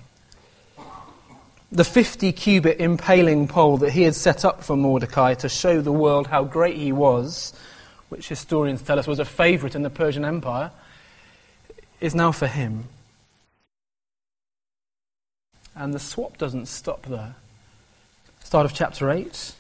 The 1.73 1.83
50 1.83 2.31
cubit 2.31 2.79
impaling 2.79 3.49
pole 3.49 3.77
that 3.79 3.91
he 3.91 4.03
had 4.03 4.15
set 4.15 4.45
up 4.45 4.63
for 4.63 4.77
Mordecai 4.77 5.35
to 5.35 5.49
show 5.49 5.81
the 5.81 5.91
world 5.91 6.29
how 6.29 6.45
great 6.45 6.77
he 6.77 6.93
was, 6.93 7.53
which 8.09 8.29
historians 8.29 8.83
tell 8.83 9.01
us 9.01 9.09
was 9.09 9.19
a 9.19 9.25
favourite 9.25 9.75
in 9.75 9.83
the 9.83 9.91
Persian 9.91 10.25
Empire, 10.25 10.71
is 12.01 12.15
now 12.15 12.31
for 12.31 12.47
him. 12.47 12.85
And 15.75 15.93
the 15.93 15.99
swap 15.99 16.39
doesn't 16.39 16.67
stop 16.67 17.03
there. 17.07 17.35
Start 18.45 18.65
of 18.65 18.75
chapter 18.75 19.11
8. 19.11 19.55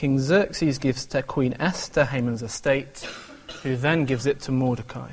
King 0.00 0.18
Xerxes 0.18 0.78
gives 0.78 1.04
to 1.04 1.22
Queen 1.22 1.54
Esther 1.60 2.06
Haman's 2.06 2.42
estate, 2.42 3.06
who 3.62 3.76
then 3.76 4.06
gives 4.06 4.24
it 4.24 4.40
to 4.40 4.50
Mordecai. 4.50 5.10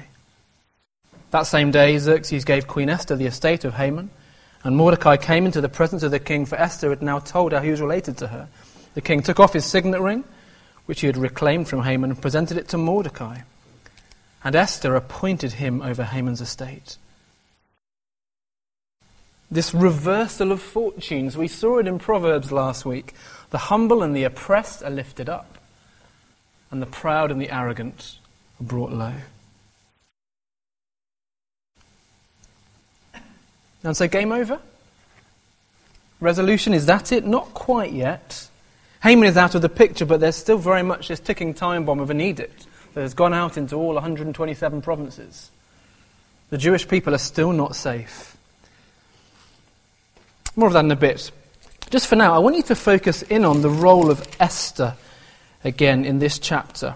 That 1.32 1.44
same 1.44 1.72
day, 1.72 1.98
Xerxes 1.98 2.46
gave 2.46 2.68
Queen 2.68 2.88
Esther 2.88 3.18
the 3.18 3.26
estate 3.26 3.66
of 3.66 3.74
Haman, 3.74 4.10
and 4.64 4.78
Mordecai 4.78 5.18
came 5.18 5.46
into 5.46 5.60
the 5.60 5.68
presence 5.68 6.04
of 6.04 6.12
the 6.12 6.22
king, 6.22 6.46
for 6.46 6.56
Esther 6.56 6.90
had 6.90 7.02
now 7.02 7.20
told 7.20 7.52
how 7.52 7.60
he 7.60 7.70
was 7.70 7.82
related 7.82 8.18
to 8.20 8.28
her. 8.28 8.48
The 8.94 9.02
king 9.02 9.22
took 9.22 9.42
off 9.42 9.52
his 9.52 9.66
signet 9.66 10.00
ring, 10.00 10.24
which 10.86 11.02
he 11.02 11.08
had 11.08 11.18
reclaimed 11.18 11.68
from 11.68 11.84
Haman, 11.84 12.12
and 12.12 12.22
presented 12.22 12.56
it 12.56 12.70
to 12.70 12.78
Mordecai. 12.78 13.40
And 14.42 14.56
Esther 14.56 14.96
appointed 14.96 15.52
him 15.52 15.82
over 15.82 16.06
Haman's 16.06 16.40
estate. 16.40 16.96
This 19.52 19.74
reversal 19.74 20.54
of 20.54 20.62
fortunes. 20.62 21.36
We 21.36 21.50
saw 21.50 21.80
it 21.80 21.88
in 21.88 22.00
Proverbs 22.00 22.54
last 22.54 22.86
week. 22.86 23.14
The 23.50 23.58
humble 23.58 24.04
and 24.04 24.16
the 24.16 24.24
oppressed 24.24 24.84
are 24.84 24.90
lifted 24.90 25.30
up, 25.30 25.58
and 26.70 26.82
the 26.82 26.86
proud 26.86 27.32
and 27.32 27.40
the 27.40 27.50
arrogant 27.50 28.18
are 28.60 28.66
brought 28.66 28.92
low. 28.92 29.14
And 33.84 33.96
so, 33.96 34.08
game 34.08 34.32
over? 34.32 34.60
Resolution, 36.20 36.74
is 36.74 36.88
that 36.88 37.12
it? 37.12 37.26
Not 37.26 37.54
quite 37.54 37.94
yet. 37.94 38.50
Haman 39.04 39.30
is 39.30 39.38
out 39.38 39.56
of 39.56 39.62
the 39.62 39.70
picture, 39.70 40.06
but 40.06 40.20
there's 40.20 40.36
still 40.36 40.58
very 40.58 40.84
much 40.84 41.08
this 41.08 41.20
ticking 41.20 41.54
time 41.54 41.86
bomb 41.86 42.00
of 42.00 42.10
an 42.10 42.20
edict 42.20 42.66
that 42.94 43.02
has 43.02 43.14
gone 43.14 43.34
out 43.34 43.58
into 43.58 43.76
all 43.76 43.94
127 43.94 44.82
provinces. 44.82 45.52
The 46.50 46.58
Jewish 46.58 46.88
people 46.88 47.14
are 47.14 47.20
still 47.20 47.52
not 47.52 47.76
safe. 47.76 48.36
More 50.56 50.68
of 50.68 50.74
that 50.74 50.86
in 50.86 50.92
a 50.92 50.96
bit. 50.96 51.32
Just 51.90 52.08
for 52.08 52.18
now, 52.18 52.34
I 52.34 52.40
want 52.40 52.58
you 52.58 52.64
to 52.64 52.76
focus 52.76 53.22
in 53.22 53.46
on 53.46 53.62
the 53.62 53.70
role 53.70 54.12
of 54.12 54.28
Esther 54.40 54.96
again 55.64 56.04
in 56.04 56.20
this 56.20 56.38
chapter. 56.38 56.96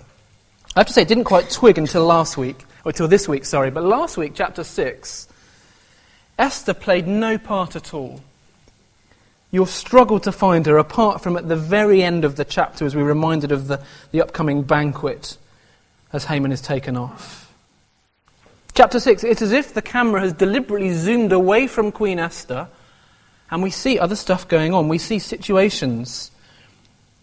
I 0.75 0.79
have 0.79 0.87
to 0.87 0.93
say, 0.93 1.03
it 1.03 1.07
didn't 1.07 1.23
quite 1.23 1.49
twig 1.49 1.77
until 1.77 2.05
last 2.05 2.37
week, 2.37 2.65
or 2.83 2.89
until 2.89 3.07
this 3.07 3.27
week, 3.27 3.45
sorry, 3.45 3.71
but 3.71 3.83
last 3.83 4.17
week, 4.17 4.33
chapter 4.35 4.65
6, 4.65 5.29
Esther 6.37 6.73
played 6.73 7.07
no 7.07 7.37
part 7.37 7.75
at 7.77 7.93
all. 7.93 8.21
You'll 9.49 9.65
struggle 9.65 10.19
to 10.21 10.31
find 10.31 10.65
her 10.65 10.77
apart 10.77 11.21
from 11.21 11.37
at 11.37 11.47
the 11.47 11.55
very 11.55 12.03
end 12.03 12.25
of 12.25 12.35
the 12.35 12.45
chapter 12.45 12.85
as 12.85 12.95
we're 12.95 13.03
reminded 13.03 13.51
of 13.51 13.67
the, 13.67 13.81
the 14.11 14.21
upcoming 14.21 14.63
banquet 14.63 15.37
as 16.11 16.25
Haman 16.25 16.51
is 16.51 16.61
taken 16.61 16.97
off. 16.97 17.53
Chapter 18.73 18.99
6, 18.99 19.23
it's 19.23 19.41
as 19.41 19.51
if 19.53 19.73
the 19.73 19.81
camera 19.81 20.19
has 20.19 20.33
deliberately 20.33 20.93
zoomed 20.93 21.31
away 21.31 21.67
from 21.67 21.91
Queen 21.93 22.19
Esther 22.19 22.67
and 23.51 23.61
we 23.61 23.69
see 23.69 23.99
other 23.99 24.15
stuff 24.15 24.47
going 24.47 24.73
on. 24.73 24.87
We 24.87 24.97
see 24.97 25.19
situations. 25.19 26.31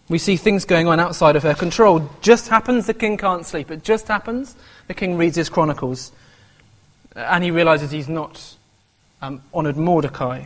We 0.07 0.19
see 0.19 0.37
things 0.37 0.63
going 0.63 0.87
on 0.87 0.99
outside 0.99 1.35
of 1.35 1.43
her 1.43 1.55
control. 1.55 2.09
Just 2.21 2.47
happens 2.47 2.85
the 2.85 2.93
king 2.93 3.17
can't 3.17 3.45
sleep. 3.45 3.71
It 3.71 3.83
just 3.83 4.07
happens 4.07 4.55
the 4.87 4.93
king 4.93 5.17
reads 5.17 5.35
his 5.35 5.49
chronicles 5.49 6.11
and 7.15 7.43
he 7.43 7.51
realizes 7.51 7.91
he's 7.91 8.07
not 8.07 8.55
um, 9.21 9.41
honored 9.53 9.75
Mordecai. 9.75 10.45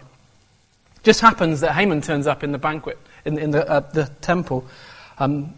Just 1.03 1.19
happens 1.19 1.59
that 1.59 1.73
Haman 1.73 2.01
turns 2.01 2.27
up 2.27 2.43
in 2.43 2.53
the 2.53 2.57
banquet, 2.57 2.97
in, 3.25 3.37
in 3.37 3.51
the, 3.51 3.69
uh, 3.69 3.81
the 3.81 4.05
temple, 4.21 4.65
um, 5.19 5.53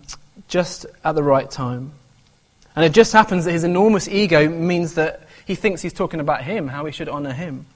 just 0.47 0.87
at 1.03 1.13
the 1.13 1.23
right 1.23 1.49
time. 1.49 1.91
And 2.75 2.83
it 2.83 2.93
just 2.93 3.13
happens 3.13 3.45
that 3.45 3.51
his 3.51 3.63
enormous 3.63 4.07
ego 4.07 4.49
means 4.49 4.95
that 4.95 5.27
he 5.45 5.55
thinks 5.55 5.81
he's 5.81 5.93
talking 5.93 6.19
about 6.19 6.43
him, 6.43 6.67
how 6.67 6.85
he 6.85 6.91
should 6.91 7.07
honor 7.07 7.31
him. 7.31 7.67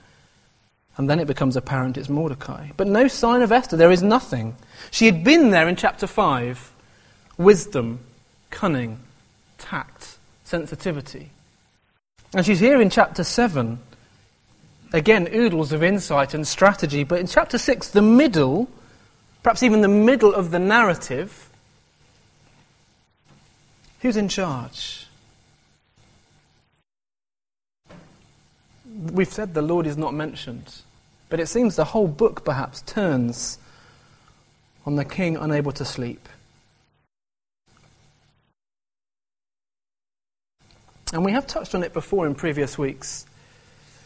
And 0.98 1.10
then 1.10 1.20
it 1.20 1.28
becomes 1.28 1.56
apparent 1.56 1.98
it's 1.98 2.10
Mordecai. 2.10 2.70
But 2.76 2.88
no 2.88 3.08
sign 3.08 3.42
of 3.42 3.52
Esther. 3.52 3.78
There 3.78 3.92
is 3.92 4.04
nothing. 4.04 4.56
She 4.92 5.06
had 5.06 5.24
been 5.24 5.50
there 5.52 5.68
in 5.68 5.76
chapter 5.76 6.08
5 6.08 6.74
wisdom, 7.38 8.00
cunning, 8.50 9.00
tact, 9.58 10.18
sensitivity. 10.44 11.32
And 12.34 12.46
she's 12.46 12.60
here 12.60 12.82
in 12.82 12.90
chapter 12.90 13.24
7 13.24 13.80
Again, 14.92 15.30
oodles 15.34 15.72
of 15.72 15.84
insight 15.84 16.34
and 16.34 16.48
strategy. 16.48 17.04
But 17.04 17.20
in 17.20 17.28
chapter 17.28 17.58
6, 17.58 17.90
the 17.90 18.02
middle, 18.02 18.70
perhaps 19.44 19.62
even 19.62 19.82
the 19.82 19.88
middle 19.88 20.34
of 20.34 20.52
the 20.52 20.60
narrative, 20.60 21.50
who's 24.02 24.18
in 24.18 24.30
charge? 24.30 25.06
We've 29.12 29.32
said 29.32 29.54
the 29.54 29.62
Lord 29.62 29.88
is 29.88 29.98
not 29.98 30.14
mentioned, 30.14 30.82
but 31.30 31.40
it 31.40 31.48
seems 31.48 31.76
the 31.76 31.86
whole 31.86 32.08
book 32.08 32.44
perhaps 32.46 32.82
turns 32.82 33.58
on 34.86 34.96
the 34.96 35.06
king 35.06 35.36
unable 35.38 35.72
to 35.74 35.86
sleep. 35.86 36.28
And 41.12 41.26
we 41.26 41.32
have 41.32 41.48
touched 41.48 41.74
on 41.74 41.84
it 41.84 41.94
before 41.94 42.28
in 42.28 42.36
previous 42.36 42.78
weeks. 42.78 43.26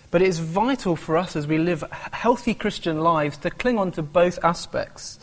But 0.10 0.22
it's 0.22 0.38
vital 0.38 0.96
for 0.96 1.18
us 1.18 1.36
as 1.36 1.48
we 1.48 1.58
live 1.58 1.84
healthy 2.12 2.54
Christian 2.54 3.00
lives 3.00 3.38
to 3.40 3.50
cling 3.50 3.80
on 3.80 3.92
to 3.94 4.04
both 4.04 4.40
aspects. 4.44 5.20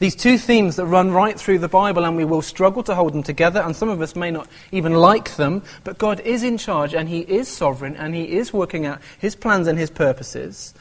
These 0.00 0.16
two 0.16 0.38
themes 0.38 0.76
that 0.76 0.86
run 0.86 1.12
right 1.12 1.38
through 1.38 1.58
the 1.58 1.68
Bible, 1.68 2.04
and 2.04 2.16
we 2.16 2.24
will 2.24 2.42
struggle 2.42 2.82
to 2.84 2.94
hold 2.94 3.12
them 3.12 3.22
together, 3.22 3.60
and 3.60 3.76
some 3.76 3.88
of 3.88 4.00
us 4.00 4.16
may 4.16 4.30
not 4.30 4.48
even 4.72 4.94
like 4.94 5.36
them, 5.36 5.62
but 5.84 5.98
God 5.98 6.20
is 6.20 6.42
in 6.42 6.58
charge, 6.58 6.94
and 6.94 7.08
He 7.08 7.20
is 7.20 7.48
sovereign, 7.48 7.94
and 7.96 8.14
He 8.14 8.32
is 8.32 8.52
working 8.52 8.86
out 8.86 9.00
His 9.18 9.36
plans 9.36 9.68
and 9.68 9.78
His 9.78 9.90
purposes, 9.90 10.74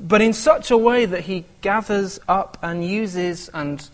but 0.00 0.22
in 0.22 0.32
such 0.32 0.70
a 0.70 0.78
way 0.78 1.04
that 1.04 1.20
He 1.20 1.44
gathers 1.60 2.18
up 2.26 2.58
and 2.62 2.84
uses 2.84 3.50
and 3.50 3.88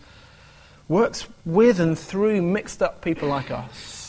works 0.88 1.26
with 1.44 1.80
and 1.80 1.98
through 1.98 2.40
mixed 2.40 2.80
up 2.80 3.02
people 3.02 3.28
like 3.28 3.50
us 3.50 4.00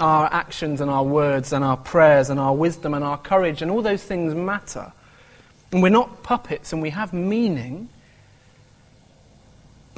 our 0.00 0.32
actions 0.32 0.80
and 0.80 0.90
our 0.90 1.02
words 1.02 1.52
and 1.52 1.64
our 1.64 1.76
prayers 1.76 2.30
and 2.30 2.38
our 2.38 2.54
wisdom 2.54 2.94
and 2.94 3.04
our 3.04 3.18
courage 3.18 3.62
and 3.62 3.70
all 3.70 3.82
those 3.82 4.02
things 4.02 4.34
matter. 4.34 4.92
And 5.72 5.82
we're 5.82 5.88
not 5.88 6.22
puppets 6.22 6.72
and 6.72 6.80
we 6.80 6.90
have 6.90 7.12
meaning, 7.12 7.88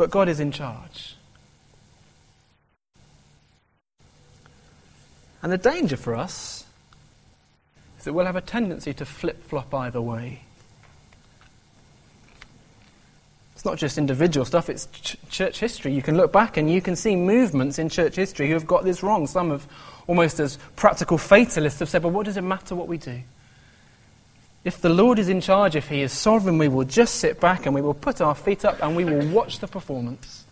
but 0.01 0.09
God 0.09 0.31
is 0.31 0.41
in 0.41 0.51
charge. 0.51 1.15
And 5.43 5.53
the 5.53 5.59
danger 5.59 5.99
for 5.99 6.15
us 6.17 6.65
is 7.99 8.07
that 8.07 8.15
we'll 8.15 8.25
have 8.25 8.35
a 8.35 8.41
tendency 8.41 8.95
to 8.95 9.05
flip 9.05 9.45
flop 9.45 9.75
either 9.75 10.01
way. 10.01 10.41
It's 13.55 13.67
not 13.67 13.77
just 13.77 13.99
individual 13.99 14.47
stuff, 14.47 14.71
it's 14.71 14.87
ch- 14.87 15.19
church 15.29 15.61
history. 15.61 15.93
You 15.93 16.01
can 16.01 16.17
look 16.17 16.33
back 16.33 16.57
and 16.57 16.73
you 16.73 16.81
can 16.81 16.97
see 16.97 17.15
movements 17.15 17.79
in 17.79 17.91
church 17.91 18.17
history 18.17 18.49
who 18.49 18.55
have 18.55 18.67
got 18.67 18.85
this 18.85 19.03
wrong. 19.03 19.27
Some 19.27 19.51
have 19.51 19.69
almost 20.07 20.41
as 20.41 20.57
practical 20.77 21.19
fatalists 21.19 21.81
have 21.81 21.91
said, 21.91 22.01
but 22.01 22.09
what 22.09 22.25
does 22.25 22.39
it 22.39 22.43
matter 22.43 22.75
what 22.75 22.89
we 22.89 22.97
do? 22.97 23.21
If 24.63 24.81
the 24.81 24.91
Lord 24.91 25.19
is 25.19 25.29
in 25.29 25.41
charge, 25.41 25.75
if 25.75 25.89
He 25.89 26.03
is 26.03 26.13
sovereign, 26.13 26.59
we 26.59 26.69
will 26.69 26.85
just 26.85 27.17
sit 27.17 27.41
back 27.41 27.67
and 27.67 27.75
we 27.75 27.81
will 27.81 27.95
put 27.95 28.21
our 28.21 28.35
feet 28.35 28.65
up 28.65 28.83
and 28.83 28.95
we 28.95 29.05
will 29.05 29.27
watch 29.29 29.59
the 29.59 29.67
performance. 29.67 30.45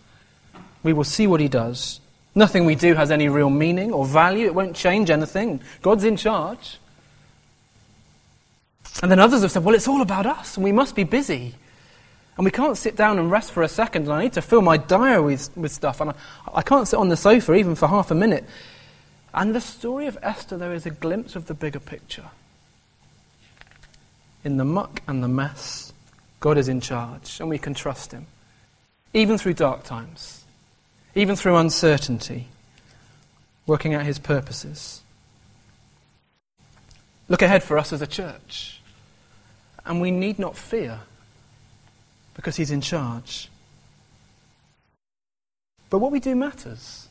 We 0.83 0.93
will 0.93 1.05
see 1.05 1.27
what 1.27 1.41
He 1.41 1.49
does. 1.49 2.01
Nothing 2.35 2.65
we 2.65 2.75
do 2.75 2.95
has 2.95 3.11
any 3.11 3.29
real 3.29 3.51
meaning 3.51 3.93
or 3.93 4.07
value. 4.07 4.47
It 4.47 4.55
won't 4.55 4.77
change 4.77 5.11
anything. 5.11 5.61
God's 5.83 6.05
in 6.05 6.17
charge. 6.17 6.79
And 9.03 9.11
then 9.11 9.19
others 9.19 9.43
have 9.43 9.53
said, 9.53 9.65
well, 9.65 9.75
it's 9.75 9.89
all 9.89 10.01
about 10.01 10.27
us 10.27 10.57
and 10.57 10.65
we 10.65 10.73
must 10.73 10.95
be 10.95 11.05
busy. 11.05 11.55
And 12.39 12.45
we 12.45 12.53
can't 12.53 12.79
sit 12.79 12.95
down 12.95 13.19
and 13.19 13.33
rest 13.33 13.51
for 13.51 13.65
a 13.65 13.69
second, 13.69 14.05
and 14.05 14.13
I 14.13 14.23
need 14.23 14.35
to 14.35 14.43
fill 14.43 14.63
my 14.63 14.77
diary 14.77 15.21
with, 15.21 15.57
with 15.57 15.73
stuff, 15.73 16.01
and 16.01 16.11
I, 16.11 16.15
I 16.55 16.63
can't 16.63 16.87
sit 16.87 16.97
on 16.97 17.09
the 17.09 17.17
sofa 17.17 17.53
even 17.55 17.75
for 17.75 17.89
half 17.89 18.13
a 18.13 18.15
minute. 18.15 18.45
And 19.35 19.57
the 19.57 19.61
story 19.61 20.07
of 20.07 20.17
Esther, 20.23 20.57
there 20.57 20.73
is 20.73 20.87
a 20.87 20.91
glimpse 20.91 21.35
of 21.35 21.47
the 21.47 21.55
bigger 21.55 21.81
picture. 21.81 22.27
In 24.45 24.57
the 24.57 24.65
muck 24.65 25.03
and 25.07 25.23
the 25.23 25.29
mess, 25.29 25.93
God 26.41 26.59
is 26.59 26.69
in 26.69 26.81
charge, 26.81 27.41
and 27.41 27.49
we 27.49 27.59
can 27.59 27.75
trust 27.75 28.13
Him, 28.13 28.27
even 29.13 29.39
through 29.39 29.55
dark 29.55 29.85
times, 29.85 30.45
even 31.15 31.37
through 31.37 31.57
uncertainty, 31.57 32.49
working 33.67 33.95
out 33.95 34.05
His 34.05 34.19
purposes. 34.19 35.03
Look 37.29 37.43
ahead 37.43 37.63
for 37.63 37.77
us 37.77 37.93
as 37.93 38.01
a 38.01 38.07
church, 38.07 38.81
and 39.85 40.01
we 40.01 40.11
need 40.11 40.39
not 40.39 40.57
fear 40.57 41.01
because 42.39 42.55
he's 42.55 42.71
in 42.71 42.81
charge. 42.81 43.49
But 45.91 45.99
what 45.99 46.13
we 46.13 46.21
do 46.21 46.37
matters. 46.37 47.08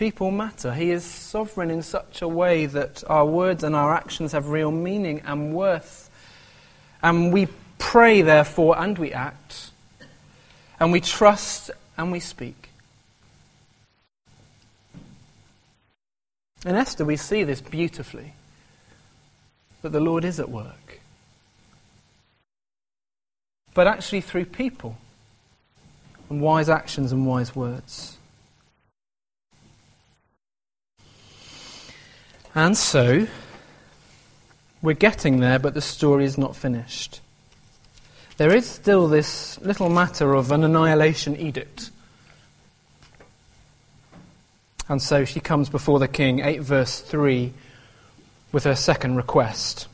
People 0.00 0.32
matter. 0.32 0.74
He 0.74 0.90
is 0.90 1.04
sovereign 1.04 1.70
in 1.70 1.82
such 1.82 2.22
a 2.22 2.26
way 2.26 2.66
that 2.66 3.04
our 3.08 3.24
words 3.24 3.62
and 3.62 3.76
our 3.76 3.94
actions 3.94 4.32
have 4.32 4.48
real 4.48 4.72
meaning 4.72 5.20
and 5.24 5.54
worth. 5.54 6.10
And 7.02 7.32
we 7.32 7.46
pray, 7.78 8.22
therefore, 8.22 8.76
and 8.76 8.98
we 8.98 9.12
act. 9.12 9.70
And 10.80 10.90
we 10.90 11.00
trust 11.00 11.70
and 11.96 12.10
we 12.10 12.18
speak. 12.18 12.70
In 16.66 16.74
Esther, 16.74 17.04
we 17.04 17.16
see 17.16 17.44
this 17.44 17.60
beautifully 17.60 18.32
that 19.82 19.90
the 19.90 20.00
Lord 20.00 20.24
is 20.24 20.40
at 20.40 20.50
work 20.50 20.90
but 23.74 23.86
actually 23.86 24.20
through 24.20 24.44
people 24.44 24.96
and 26.28 26.40
wise 26.40 26.68
actions 26.68 27.12
and 27.12 27.26
wise 27.26 27.54
words. 27.54 28.18
And 32.54 32.76
so, 32.76 33.26
we're 34.82 34.94
getting 34.94 35.40
there, 35.40 35.58
but 35.58 35.74
the 35.74 35.80
story 35.80 36.24
is 36.24 36.36
not 36.36 36.56
finished. 36.56 37.20
There 38.38 38.54
is 38.54 38.66
still 38.66 39.06
this 39.06 39.60
little 39.60 39.90
matter 39.90 40.34
of 40.34 40.50
an 40.50 40.64
annihilation 40.64 41.36
edict. 41.36 41.90
And 44.88 45.00
so 45.00 45.24
she 45.24 45.38
comes 45.38 45.68
before 45.68 45.98
the 45.98 46.08
king, 46.08 46.40
8 46.40 46.62
verse 46.62 47.00
3, 47.00 47.52
with 48.50 48.64
her 48.64 48.74
second 48.74 49.16
request. 49.16 49.86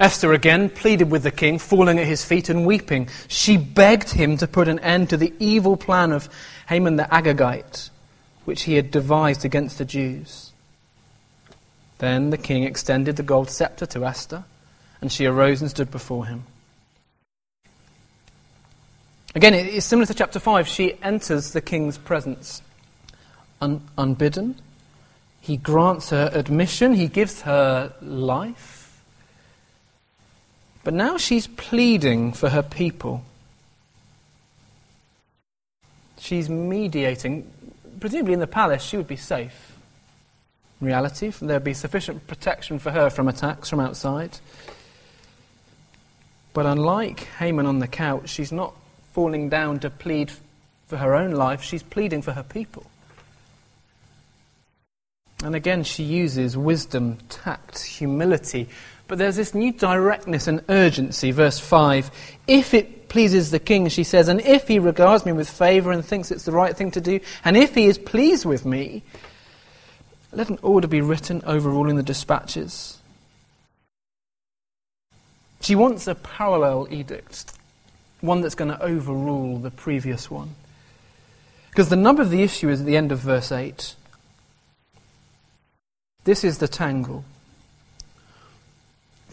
Esther 0.00 0.32
again 0.32 0.70
pleaded 0.70 1.10
with 1.10 1.22
the 1.22 1.30
king, 1.30 1.58
falling 1.58 1.98
at 1.98 2.06
his 2.06 2.24
feet 2.24 2.48
and 2.48 2.66
weeping. 2.66 3.08
She 3.28 3.56
begged 3.56 4.10
him 4.10 4.38
to 4.38 4.48
put 4.48 4.66
an 4.66 4.78
end 4.78 5.10
to 5.10 5.16
the 5.16 5.32
evil 5.38 5.76
plan 5.76 6.10
of 6.10 6.28
Haman 6.68 6.96
the 6.96 7.04
Agagite, 7.04 7.90
which 8.50 8.62
he 8.62 8.74
had 8.74 8.90
devised 8.90 9.44
against 9.44 9.78
the 9.78 9.84
Jews. 9.84 10.50
Then 11.98 12.30
the 12.30 12.36
king 12.36 12.64
extended 12.64 13.14
the 13.14 13.22
gold 13.22 13.48
scepter 13.48 13.86
to 13.86 14.04
Esther, 14.04 14.42
and 15.00 15.12
she 15.12 15.24
arose 15.24 15.60
and 15.60 15.70
stood 15.70 15.88
before 15.88 16.26
him. 16.26 16.42
Again, 19.36 19.54
it's 19.54 19.86
similar 19.86 20.06
to 20.06 20.14
chapter 20.14 20.40
5. 20.40 20.66
She 20.66 21.00
enters 21.00 21.52
the 21.52 21.60
king's 21.60 21.96
presence 21.96 22.60
un- 23.60 23.86
unbidden. 23.96 24.56
He 25.40 25.56
grants 25.56 26.10
her 26.10 26.28
admission, 26.32 26.94
he 26.94 27.06
gives 27.06 27.42
her 27.42 27.92
life. 28.02 29.00
But 30.82 30.94
now 30.94 31.18
she's 31.18 31.46
pleading 31.46 32.32
for 32.32 32.48
her 32.48 32.64
people. 32.64 33.22
She's 36.18 36.50
mediating. 36.50 37.48
Presumably 38.00 38.32
in 38.32 38.40
the 38.40 38.46
palace, 38.46 38.82
she 38.82 38.96
would 38.96 39.06
be 39.06 39.16
safe. 39.16 39.76
In 40.80 40.86
reality, 40.86 41.30
there'd 41.42 41.62
be 41.62 41.74
sufficient 41.74 42.26
protection 42.26 42.78
for 42.78 42.90
her 42.90 43.10
from 43.10 43.28
attacks 43.28 43.68
from 43.68 43.80
outside. 43.80 44.38
But 46.54 46.66
unlike 46.66 47.20
Haman 47.38 47.66
on 47.66 47.78
the 47.78 47.86
couch, 47.86 48.30
she's 48.30 48.50
not 48.50 48.74
falling 49.12 49.50
down 49.50 49.80
to 49.80 49.90
plead 49.90 50.32
for 50.86 50.96
her 50.96 51.14
own 51.14 51.32
life, 51.32 51.62
she's 51.62 51.82
pleading 51.82 52.22
for 52.22 52.32
her 52.32 52.42
people. 52.42 52.86
And 55.44 55.54
again, 55.54 55.84
she 55.84 56.02
uses 56.02 56.56
wisdom, 56.56 57.18
tact, 57.28 57.78
humility, 57.78 58.68
but 59.10 59.18
there's 59.18 59.34
this 59.34 59.54
new 59.56 59.72
directness 59.72 60.46
and 60.46 60.62
urgency. 60.68 61.32
Verse 61.32 61.58
5 61.58 62.12
If 62.46 62.72
it 62.72 63.08
pleases 63.08 63.50
the 63.50 63.58
king, 63.58 63.88
she 63.88 64.04
says, 64.04 64.28
and 64.28 64.40
if 64.40 64.68
he 64.68 64.78
regards 64.78 65.26
me 65.26 65.32
with 65.32 65.50
favour 65.50 65.90
and 65.90 66.04
thinks 66.04 66.30
it's 66.30 66.44
the 66.44 66.52
right 66.52 66.76
thing 66.76 66.92
to 66.92 67.00
do, 67.00 67.18
and 67.44 67.56
if 67.56 67.74
he 67.74 67.86
is 67.86 67.98
pleased 67.98 68.44
with 68.44 68.64
me, 68.64 69.02
let 70.30 70.48
an 70.48 70.60
order 70.62 70.86
be 70.86 71.00
written 71.00 71.42
overruling 71.44 71.96
the 71.96 72.04
dispatches. 72.04 72.98
She 75.60 75.74
wants 75.74 76.06
a 76.06 76.14
parallel 76.14 76.86
edict, 76.88 77.52
one 78.20 78.42
that's 78.42 78.54
going 78.54 78.70
to 78.70 78.80
overrule 78.80 79.58
the 79.58 79.72
previous 79.72 80.30
one. 80.30 80.54
Because 81.70 81.88
the 81.88 81.96
number 81.96 82.22
of 82.22 82.30
the 82.30 82.44
issue 82.44 82.68
is 82.68 82.78
at 82.78 82.86
the 82.86 82.96
end 82.96 83.10
of 83.10 83.18
verse 83.18 83.50
8. 83.50 83.96
This 86.22 86.44
is 86.44 86.58
the 86.58 86.68
tangle. 86.68 87.24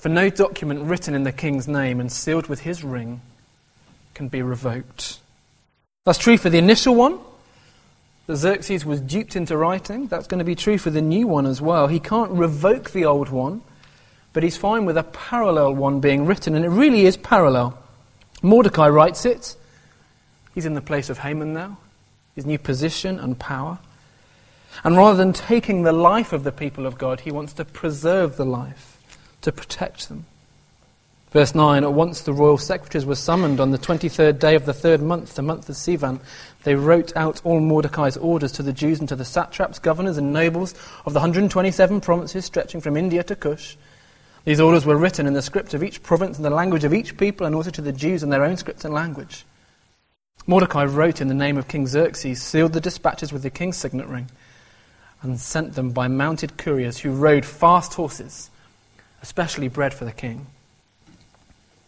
For 0.08 0.14
no 0.14 0.30
document 0.30 0.84
written 0.84 1.14
in 1.16 1.26
the 1.26 1.34
king's 1.34 1.68
name 1.68 2.00
and 2.00 2.10
sealed 2.10 2.48
with 2.48 2.62
his 2.62 2.82
ring 2.82 3.20
can 4.14 4.30
be 4.30 4.42
revoked. 4.42 5.20
That's 6.06 6.18
true 6.18 6.38
for 6.38 6.50
the 6.50 6.58
initial 6.58 6.96
one, 6.96 7.20
that 8.28 8.38
Xerxes 8.38 8.86
was 8.86 9.02
duped 9.02 9.36
into 9.36 9.58
writing. 9.58 10.08
That's 10.08 10.26
going 10.26 10.40
to 10.40 10.46
be 10.46 10.56
true 10.56 10.78
for 10.78 10.92
the 10.92 11.02
new 11.02 11.28
one 11.28 11.46
as 11.46 11.62
well. 11.62 11.88
He 11.88 12.00
can't 12.00 12.32
revoke 12.32 12.92
the 12.92 13.04
old 13.04 13.28
one, 13.28 13.64
but 14.32 14.44
he's 14.44 14.56
fine 14.56 14.86
with 14.86 14.96
a 14.96 15.04
parallel 15.04 15.76
one 15.76 16.00
being 16.00 16.26
written, 16.26 16.56
and 16.56 16.64
it 16.64 16.70
really 16.70 17.06
is 17.06 17.18
parallel. 17.18 17.78
Mordecai 18.42 18.88
writes 18.88 19.26
it. 19.26 19.58
He's 20.56 20.66
in 20.66 20.74
the 20.74 20.80
place 20.80 21.10
of 21.10 21.18
Haman 21.18 21.52
now, 21.52 21.80
his 22.34 22.46
new 22.46 22.58
position 22.58 23.20
and 23.20 23.38
power. 23.38 23.78
And 24.86 24.96
rather 24.96 25.18
than 25.18 25.34
taking 25.34 25.84
the 25.84 25.92
life 25.92 26.32
of 26.32 26.46
the 26.46 26.54
people 26.54 26.86
of 26.86 26.98
God, 26.98 27.20
he 27.20 27.32
wants 27.32 27.52
to 27.56 27.66
preserve 27.66 28.38
the 28.38 28.46
life 28.46 28.97
to 29.42 29.52
protect 29.52 30.10
them. 30.10 30.26
Verse 31.32 31.54
9 31.54 31.84
At 31.84 31.94
once 31.94 32.22
the 32.22 32.34
royal 32.34 32.58
secretaries 32.58 33.06
were 33.06 33.16
summoned 33.16 33.60
on 33.60 33.72
the 33.72 33.78
23rd 33.78 34.40
day 34.40 34.56
of 34.56 34.66
the 34.66 34.74
third 34.74 35.02
month, 35.02 35.36
the 35.36 35.42
month 35.42 35.68
of 35.70 35.76
Sivan. 35.76 36.20
They 36.64 36.76
wrote 36.76 37.16
out 37.16 37.42
all 37.44 37.60
Mordecai's 37.60 38.18
orders 38.18 38.52
to 38.54 38.64
the 38.64 38.74
Jews 38.74 39.00
and 39.00 39.10
to 39.10 39.16
the 39.16 39.26
satraps, 39.26 39.80
governors, 39.80 40.18
and 40.18 40.34
nobles 40.34 40.74
of 41.06 41.14
the 41.14 41.20
127 41.20 42.02
provinces 42.02 42.46
stretching 42.46 42.82
from 42.82 42.98
India 42.98 43.24
to 43.24 43.36
Cush. 43.36 43.78
These 44.46 44.62
orders 44.62 44.86
were 44.86 44.96
written 44.96 45.28
in 45.28 45.34
the 45.34 45.42
script 45.42 45.74
of 45.74 45.84
each 45.84 46.02
province 46.02 46.38
and 46.38 46.46
the 46.46 46.50
language 46.50 46.86
of 46.86 46.94
each 46.94 47.18
people, 47.18 47.46
and 47.46 47.54
also 47.54 47.70
to 47.72 47.82
the 47.82 47.92
Jews 47.92 48.24
in 48.24 48.30
their 48.30 48.46
own 48.46 48.56
script 48.56 48.86
and 48.86 48.94
language. 48.94 49.46
Mordecai 50.46 50.86
wrote 50.86 51.20
in 51.20 51.28
the 51.28 51.34
name 51.34 51.58
of 51.58 51.68
King 51.68 51.86
Xerxes, 51.86 52.42
sealed 52.42 52.72
the 52.72 52.80
dispatches 52.80 53.34
with 53.34 53.44
the 53.44 53.50
king's 53.50 53.76
signet 53.76 54.08
ring, 54.08 54.32
and 55.22 55.38
sent 55.38 55.76
them 55.76 55.92
by 55.92 56.08
mounted 56.08 56.56
couriers 56.58 57.00
who 57.00 57.12
rode 57.12 57.46
fast 57.46 57.96
horses 57.96 58.50
especially 59.28 59.68
bred 59.68 59.94
for 59.94 60.06
the 60.06 60.12
king. 60.14 60.48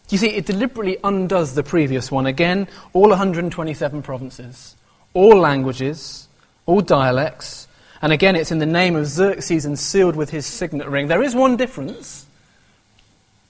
You 0.10 0.17
see, 0.17 0.28
it 0.28 0.45
deliberately 0.45 0.97
undoes 1.06 1.56
the 1.56 1.63
previous 1.63 2.12
one. 2.12 2.25
Again, 2.25 2.67
all 2.91 3.08
127 3.08 4.02
provinces, 4.02 4.75
all 5.13 5.38
languages, 5.38 6.28
all 6.65 6.82
dialects, 6.82 7.69
and 8.02 8.12
again, 8.12 8.36
it's 8.36 8.52
in 8.52 8.60
the 8.60 8.65
name 8.65 8.97
of 8.97 9.06
Xerxes 9.06 9.63
and 9.65 9.80
sealed 9.80 10.17
with 10.17 10.30
his 10.30 10.45
signet 10.45 10.88
ring. 10.88 11.08
There 11.08 11.23
is 11.23 11.34
one 11.34 11.56
difference. 11.56 12.25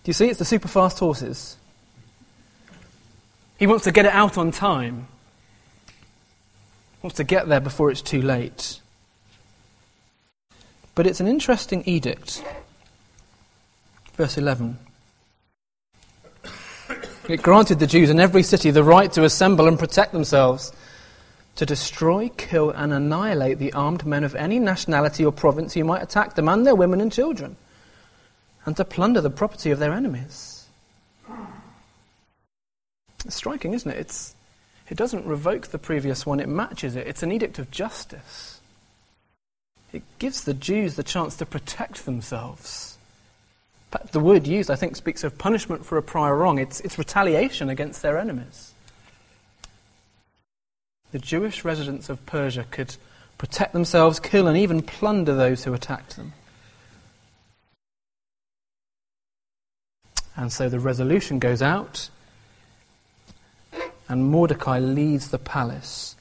Do 0.03 0.09
you 0.09 0.13
see? 0.13 0.27
It's 0.27 0.39
the 0.39 0.45
super 0.45 0.67
fast 0.67 0.99
horses. 0.99 1.57
He 3.57 3.65
wants 3.65 3.85
to 3.85 3.91
get 3.91 4.05
it 4.05 4.13
out 4.13 4.37
on 4.37 4.51
time. 4.51 5.07
He 5.87 5.93
wants 7.01 7.17
to 7.17 7.23
get 7.23 7.47
there 7.47 7.59
before 7.59 7.89
it's 7.89 8.03
too 8.03 8.21
late. 8.21 8.79
But 10.93 11.07
it's 11.07 11.19
an 11.19 11.27
interesting 11.27 11.83
edict. 11.87 12.43
Verse 14.19 14.37
11. 14.37 14.77
It 17.29 17.41
granted 17.41 17.79
the 17.79 17.87
Jews 17.87 18.09
in 18.09 18.19
every 18.19 18.43
city 18.43 18.69
the 18.69 18.83
right 18.83 19.09
to 19.13 19.23
assemble 19.23 19.65
and 19.65 19.79
protect 19.79 20.11
themselves, 20.11 20.73
to 21.55 21.65
destroy, 21.65 22.27
kill, 22.35 22.69
and 22.71 22.91
annihilate 22.91 23.59
the 23.59 23.71
armed 23.71 24.05
men 24.05 24.25
of 24.25 24.35
any 24.35 24.59
nationality 24.59 25.23
or 25.23 25.31
province 25.31 25.73
who 25.73 25.85
might 25.85 26.03
attack 26.03 26.35
them 26.35 26.49
and 26.49 26.67
their 26.67 26.75
women 26.75 26.99
and 26.99 27.13
children, 27.13 27.55
and 28.65 28.75
to 28.75 28.83
plunder 28.83 29.21
the 29.21 29.29
property 29.29 29.71
of 29.71 29.79
their 29.79 29.93
enemies. 29.93 30.65
It's 33.23 33.35
striking, 33.35 33.73
isn't 33.73 33.89
it? 33.89 33.99
It's, 33.99 34.35
it 34.89 34.97
doesn't 34.97 35.25
revoke 35.27 35.67
the 35.67 35.79
previous 35.79 36.25
one, 36.25 36.41
it 36.41 36.49
matches 36.49 36.97
it. 36.97 37.07
It's 37.07 37.23
an 37.23 37.31
edict 37.31 37.57
of 37.57 37.71
justice. 37.71 38.59
It 39.93 40.03
gives 40.19 40.43
the 40.43 40.53
Jews 40.53 40.97
the 40.97 41.03
chance 41.03 41.37
to 41.37 41.45
protect 41.45 42.03
themselves. 42.03 42.97
The 44.11 44.19
word 44.19 44.45
used, 44.45 44.69
I 44.69 44.75
think, 44.75 44.95
speaks 44.95 45.23
of 45.23 45.37
punishment 45.37 45.85
for 45.85 45.97
a 45.97 46.03
prior 46.03 46.35
wrong. 46.35 46.59
It's, 46.59 46.79
it's 46.81 46.97
retaliation 46.97 47.69
against 47.69 48.01
their 48.01 48.17
enemies. 48.19 48.73
The 51.11 51.19
Jewish 51.19 51.65
residents 51.65 52.07
of 52.07 52.23
Persia 52.27 52.65
could 52.69 52.95
protect 53.39 53.73
themselves, 53.73 54.19
kill, 54.19 54.47
and 54.47 54.57
even 54.57 54.83
plunder 54.83 55.33
those 55.33 55.63
who 55.63 55.73
attacked 55.73 56.17
them. 56.17 56.33
And 60.35 60.53
so 60.53 60.69
the 60.69 60.79
resolution 60.79 61.39
goes 61.39 61.61
out, 61.61 62.09
and 64.07 64.25
Mordecai 64.25 64.79
leads 64.79 65.29
the 65.29 65.39
palace. 65.39 66.15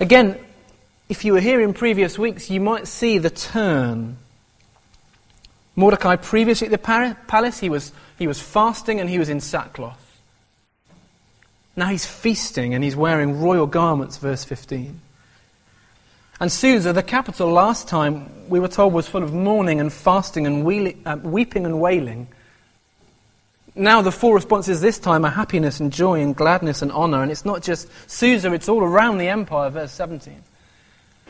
Again, 0.00 0.38
if 1.08 1.24
you 1.24 1.34
were 1.34 1.40
here 1.40 1.60
in 1.60 1.72
previous 1.72 2.18
weeks, 2.18 2.50
you 2.50 2.60
might 2.60 2.88
see 2.88 3.18
the 3.18 3.30
turn 3.30 4.16
Mordecai, 5.76 6.16
previously 6.16 6.68
at 6.68 6.70
the 6.70 7.14
palace, 7.26 7.58
he 7.58 7.68
was, 7.68 7.92
he 8.18 8.26
was 8.26 8.40
fasting 8.40 9.00
and 9.00 9.10
he 9.10 9.18
was 9.18 9.28
in 9.28 9.40
sackcloth. 9.40 10.00
Now 11.76 11.86
he's 11.86 12.06
feasting 12.06 12.74
and 12.74 12.84
he's 12.84 12.94
wearing 12.94 13.40
royal 13.40 13.66
garments, 13.66 14.18
verse 14.18 14.44
15. 14.44 15.00
And 16.40 16.50
Susa, 16.50 16.92
the 16.92 17.02
capital 17.02 17.50
last 17.50 17.88
time, 17.88 18.48
we 18.48 18.60
were 18.60 18.68
told 18.68 18.92
was 18.92 19.08
full 19.08 19.22
of 19.22 19.32
mourning 19.32 19.80
and 19.80 19.92
fasting 19.92 20.46
and 20.46 20.64
wheeling, 20.64 21.02
uh, 21.06 21.16
weeping 21.22 21.64
and 21.64 21.80
wailing. 21.80 22.28
Now 23.74 24.02
the 24.02 24.12
four 24.12 24.34
responses 24.34 24.80
this 24.80 24.98
time 24.98 25.24
are 25.24 25.30
happiness 25.30 25.80
and 25.80 25.92
joy 25.92 26.20
and 26.20 26.34
gladness 26.34 26.82
and 26.82 26.92
honor. 26.92 27.22
And 27.22 27.30
it's 27.32 27.44
not 27.44 27.62
just 27.62 27.88
Susa, 28.08 28.52
it's 28.52 28.68
all 28.68 28.82
around 28.82 29.18
the 29.18 29.28
empire, 29.28 29.70
verse 29.70 29.92
17. 29.92 30.42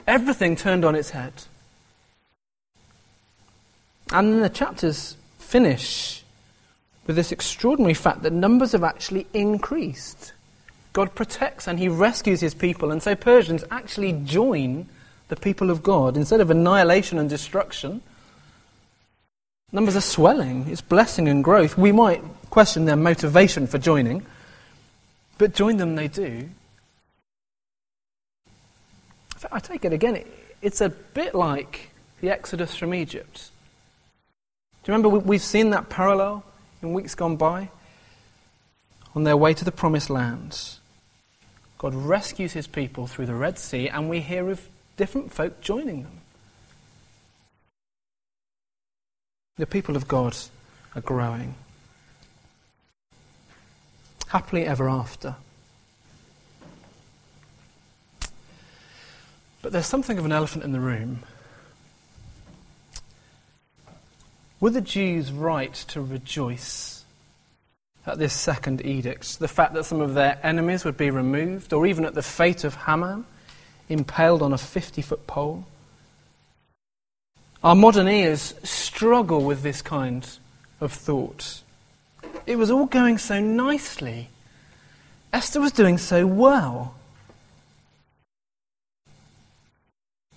Everything 0.07 0.57
turned 0.57 0.85
on 0.85 0.95
its 0.95 1.11
head. 1.11 1.33
And 4.13 4.33
then 4.33 4.41
the 4.41 4.49
chapters 4.49 5.17
finish 5.39 6.23
with 7.07 7.17
this 7.17 7.33
extraordinary 7.33 7.95
fact 7.95 8.23
that 8.23 8.33
numbers 8.33 8.73
have 8.73 8.85
actually 8.85 9.27
increased. 9.35 10.33
God 10.93 11.15
protects 11.15 11.67
and 11.67 11.79
he 11.79 11.89
rescues 11.89 12.41
his 12.41 12.55
people, 12.55 12.91
and 12.91 13.03
so 13.03 13.15
Persians 13.15 13.65
actually 13.71 14.13
join 14.13 14.87
the 15.29 15.37
people 15.37 15.71
of 15.71 15.83
God. 15.83 16.17
Instead 16.17 16.41
of 16.41 16.51
annihilation 16.51 17.19
and 17.19 17.29
destruction, 17.29 18.03
numbers 19.73 19.97
are 19.97 20.01
swelling. 20.01 20.67
It's 20.69 20.81
blessing 20.81 21.29
and 21.29 21.43
growth. 21.43 21.77
We 21.77 21.93
might 21.93 22.23
question 22.51 22.85
their 22.85 22.97
motivation 22.97 23.67
for 23.67 23.79
joining, 23.79 24.25
but 25.39 25.55
join 25.55 25.77
them 25.77 25.97
they 25.97 26.09
do. 26.09 26.49
I 29.53 29.59
take 29.59 29.85
it 29.85 29.93
again, 29.93 30.25
it's 30.63 30.81
a 30.81 30.89
bit 30.89 31.35
like 31.35 31.91
the 32.21 32.31
Exodus 32.31 32.75
from 32.75 32.95
Egypt. 32.95 33.51
Do 34.85 34.93
you 34.93 34.99
remember 34.99 35.19
we've 35.19 35.41
seen 35.41 35.71
that 35.71 35.89
parallel 35.89 36.45
in 36.83 36.93
weeks 36.93 37.15
gone 37.15 37.37
by, 37.37 37.71
on 39.15 39.25
their 39.25 39.37
way 39.37 39.55
to 39.55 39.65
the 39.65 39.73
promised 39.73 40.11
land, 40.11 40.77
God 41.79 41.95
rescues 41.95 42.53
his 42.53 42.67
people 42.67 43.07
through 43.07 43.27
the 43.27 43.35
Red 43.35 43.59
Sea, 43.59 43.89
and 43.89 44.11
we 44.11 44.21
hear 44.21 44.51
of 44.51 44.69
different 44.99 45.33
folk 45.33 45.63
joining 45.63 46.03
them. 46.03 46.21
The 49.57 49.67
people 49.67 49.97
of 49.97 50.07
God 50.07 50.37
are 50.95 51.01
growing. 51.01 51.55
Happily 54.29 54.67
ever 54.67 54.89
after. 54.89 55.37
But 59.63 59.73
there's 59.73 59.87
something 59.87 60.19
of 60.19 60.27
an 60.27 60.33
elephant 60.33 60.63
in 60.63 60.73
the 60.73 60.81
room. 60.81 61.21
Were 64.65 64.71
the 64.71 64.81
Jews 64.81 65.31
right 65.31 65.75
to 65.89 66.01
rejoice 66.01 67.05
at 68.07 68.17
this 68.17 68.33
second 68.33 68.81
edict? 68.87 69.39
The 69.39 69.47
fact 69.47 69.75
that 69.75 69.85
some 69.85 70.01
of 70.01 70.15
their 70.15 70.39
enemies 70.43 70.87
would 70.87 70.97
be 70.97 71.11
removed, 71.11 71.75
or 71.75 71.87
even 71.87 72.07
at 72.07 72.15
the 72.15 72.23
fate 72.23 72.65
of 72.65 72.75
Haman, 72.75 73.27
impaled 73.91 74.41
on 74.41 74.55
a 74.55 74.57
50 74.57 75.03
foot 75.03 75.27
pole? 75.27 75.67
Our 77.63 77.75
modern 77.75 78.09
ears 78.09 78.55
struggle 78.63 79.45
with 79.45 79.61
this 79.61 79.83
kind 79.83 80.27
of 80.81 80.95
thought. 80.95 81.61
It 82.47 82.57
was 82.57 82.71
all 82.71 82.87
going 82.87 83.19
so 83.19 83.43
nicely. 83.43 84.31
Esther 85.31 85.61
was 85.61 85.73
doing 85.73 85.99
so 85.99 86.27
well. 86.27 86.95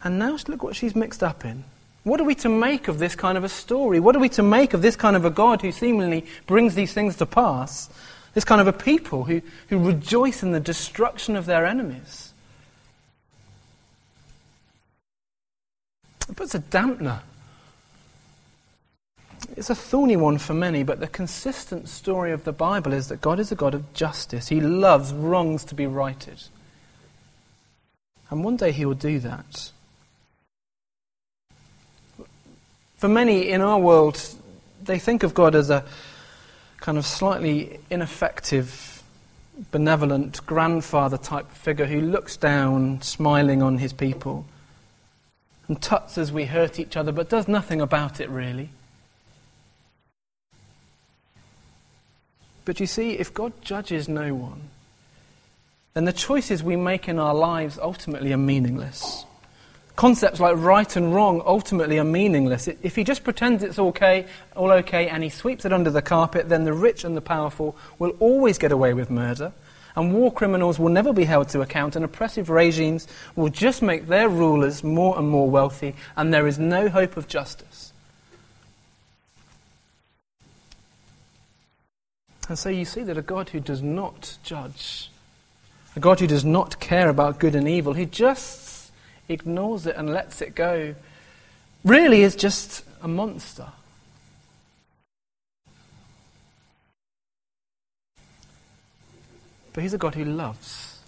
And 0.04 0.20
now 0.20 0.38
look 0.50 0.64
what 0.64 0.76
she's 0.76 0.98
mixed 0.98 1.24
up 1.24 1.46
in. 1.46 1.64
What 2.08 2.22
are 2.22 2.24
we 2.24 2.36
to 2.36 2.48
make 2.50 2.88
of 2.88 3.00
this 3.00 3.16
kind 3.16 3.38
of 3.38 3.44
a 3.44 3.50
story? 3.50 4.00
What 4.00 4.16
are 4.16 4.20
we 4.20 4.30
to 4.30 4.42
make 4.42 4.74
of 4.74 4.82
this 4.82 4.96
kind 4.96 5.18
of 5.18 5.26
a 5.26 5.30
God 5.30 5.62
who 5.62 5.74
seemingly 5.74 6.26
brings 6.46 6.74
these 6.74 6.94
things 6.94 7.18
to 7.18 7.26
pass? 7.26 7.90
This 8.34 8.46
kind 8.46 8.62
of 8.62 8.68
a 8.68 8.72
people 8.72 9.26
who, 9.26 9.42
who 9.68 9.78
rejoice 9.78 10.42
in 10.42 10.54
the 10.54 10.62
destruction 10.62 11.36
of 11.36 11.46
their 11.46 11.66
enemies? 11.66 12.32
It 16.30 16.36
puts 16.38 16.56
a 16.56 16.60
dampener. 16.60 17.20
It's 19.58 19.70
a 19.70 19.76
thorny 19.76 20.16
one 20.16 20.38
for 20.38 20.54
many, 20.54 20.84
but 20.84 21.02
the 21.02 21.08
consistent 21.08 21.90
story 21.90 22.32
of 22.32 22.46
the 22.46 22.54
Bible 22.54 22.94
is 22.94 23.10
that 23.10 23.20
God 23.20 23.38
is 23.38 23.52
a 23.52 23.56
God 23.56 23.74
of 23.74 23.94
justice. 23.94 24.48
He 24.48 24.62
loves 24.62 25.12
wrongs 25.12 25.66
to 25.66 25.76
be 25.76 25.88
righted. 25.88 26.42
And 28.30 28.46
one 28.46 28.56
day 28.56 28.72
He 28.72 28.86
will 28.86 28.94
do 28.94 29.20
that. 29.20 29.72
For 32.98 33.08
many 33.08 33.50
in 33.50 33.62
our 33.62 33.80
world, 33.80 34.20
they 34.84 34.98
think 34.98 35.24
of 35.24 35.34
God 35.34 35.54
as 35.54 35.70
a 35.70 35.86
kind 36.80 36.98
of 36.98 37.06
slightly 37.06 37.80
ineffective, 37.92 39.04
benevolent 39.72 40.44
grandfather 40.46 41.18
type 41.18 41.52
figure 41.52 41.86
who 41.86 42.02
looks 42.02 42.38
down, 42.38 43.02
smiling 43.02 43.62
on 43.62 43.78
his 43.78 43.94
people 43.94 44.46
and 45.68 45.80
tuts 45.82 46.18
as 46.18 46.32
we 46.32 46.46
hurt 46.46 46.80
each 46.80 46.96
other, 46.98 47.12
but 47.12 47.30
does 47.30 47.48
nothing 47.48 47.82
about 47.82 48.20
it 48.20 48.30
really. 48.30 48.70
But 52.66 52.80
you 52.80 52.88
see, 52.88 53.12
if 53.12 53.34
God 53.34 53.54
judges 53.62 54.10
no 54.10 54.34
one, 54.34 54.70
then 55.94 56.06
the 56.06 56.14
choices 56.14 56.64
we 56.64 56.76
make 56.76 57.08
in 57.08 57.20
our 57.20 57.34
lives 57.34 57.78
ultimately 57.80 58.34
are 58.34 58.38
meaningless. 58.38 59.26
Concepts 59.98 60.40
like 60.40 60.56
right 60.58 60.96
and 60.96 61.14
wrong 61.14 61.42
ultimately 61.46 62.00
are 62.00 62.06
meaningless. 62.06 62.70
If 62.70 62.96
he 62.96 63.04
just 63.04 63.26
pretends 63.26 63.64
it's 63.64 63.80
okay, 63.80 64.28
all 64.56 64.72
okay 64.72 65.10
and 65.10 65.24
he 65.24 65.30
sweeps 65.30 65.66
it 65.66 65.74
under 65.74 65.90
the 65.90 66.02
carpet, 66.02 66.48
then 66.48 66.64
the 66.64 66.72
rich 66.72 67.04
and 67.04 67.18
the 67.18 67.22
powerful 67.22 67.76
will 68.00 68.12
always 68.20 68.58
get 68.58 68.72
away 68.72 68.94
with 68.94 69.10
murder 69.10 69.52
and 69.98 70.14
war 70.14 70.32
criminals 70.32 70.78
will 70.78 70.90
never 70.90 71.12
be 71.12 71.24
held 71.24 71.50
to 71.50 71.62
account, 71.62 71.96
and 71.96 72.06
oppressive 72.06 72.52
regimes 72.52 73.08
will 73.36 73.50
just 73.50 73.82
make 73.82 74.06
their 74.06 74.30
rulers 74.30 74.84
more 74.84 75.18
and 75.18 75.28
more 75.28 75.50
wealthy, 75.50 75.96
and 76.16 76.32
there 76.32 76.46
is 76.46 76.60
no 76.60 76.88
hope 76.88 77.18
of 77.18 77.28
justice. 77.28 77.92
And 82.48 82.60
so 82.60 82.70
you 82.70 82.86
see 82.86 83.02
that 83.02 83.18
a 83.18 83.24
God 83.24 83.50
who 83.50 83.60
does 83.60 83.82
not 83.82 84.38
judge, 84.44 85.10
a 85.96 86.00
God 86.00 86.20
who 86.20 86.28
does 86.28 86.46
not 86.46 86.80
care 86.80 87.10
about 87.10 87.40
good 87.40 87.56
and 87.56 87.68
evil, 87.68 87.96
who 87.96 88.06
just 88.06 88.77
ignores 89.30 89.86
it 89.86 89.96
and 89.96 90.12
lets 90.12 90.42
it 90.42 90.56
go, 90.56 90.96
really 91.84 92.22
is 92.22 92.36
just 92.36 92.84
a 93.02 93.08
monster. 93.08 93.68
But 99.74 99.84
He's 99.84 99.94
a 99.94 100.00
God 100.00 100.16
who 100.16 100.26
loves. 100.26 101.00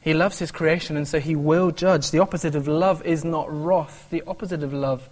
He 0.00 0.14
loves 0.14 0.38
His 0.38 0.50
creation, 0.50 0.96
and 0.96 1.06
so 1.06 1.20
He 1.20 1.36
will 1.36 1.70
judge. 1.70 2.10
The 2.10 2.18
opposite 2.18 2.54
of 2.54 2.66
love 2.66 3.04
is 3.04 3.24
not 3.24 3.46
wrath, 3.48 4.08
the 4.10 4.22
opposite 4.26 4.62
of 4.62 4.72
love 4.72 5.08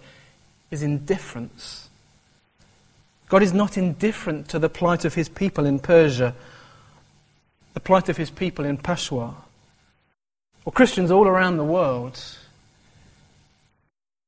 is 0.69 0.83
indifference. 0.83 1.87
God 3.29 3.43
is 3.43 3.53
not 3.53 3.77
indifferent 3.77 4.49
to 4.49 4.59
the 4.59 4.69
plight 4.69 5.05
of 5.05 5.13
His 5.13 5.29
people 5.29 5.65
in 5.65 5.79
Persia, 5.79 6.35
the 7.73 7.79
plight 7.79 8.09
of 8.09 8.17
His 8.17 8.29
people 8.29 8.65
in 8.65 8.77
Peshawar, 8.77 9.35
or 10.67 10.73
Christians 10.73 11.11
all 11.11 11.29
around 11.29 11.55
the 11.55 11.63
world 11.63 12.21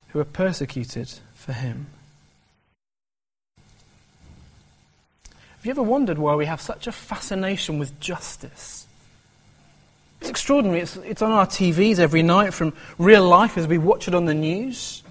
who 0.08 0.22
are 0.22 0.26
persecuted 0.26 1.12
for 1.34 1.52
Him. 1.52 1.88
Have 5.26 5.66
you 5.66 5.72
ever 5.72 5.84
wondered 5.84 6.18
why 6.18 6.36
we 6.36 6.46
have 6.46 6.62
such 6.62 6.88
a 6.88 6.94
fascination 6.94 7.78
with 7.78 8.00
justice? 8.00 8.88
It's 10.22 10.30
extraordinary. 10.30 10.80
It's, 10.80 10.96
it's 10.96 11.22
on 11.22 11.34
our 11.34 11.46
TVs 11.46 12.00
every 12.00 12.24
night 12.24 12.54
from 12.54 12.72
real 12.98 13.28
life 13.28 13.58
as 13.58 13.68
we 13.68 13.78
watch 13.78 14.08
it 14.08 14.16
on 14.16 14.24
the 14.24 14.34
news, 14.34 15.04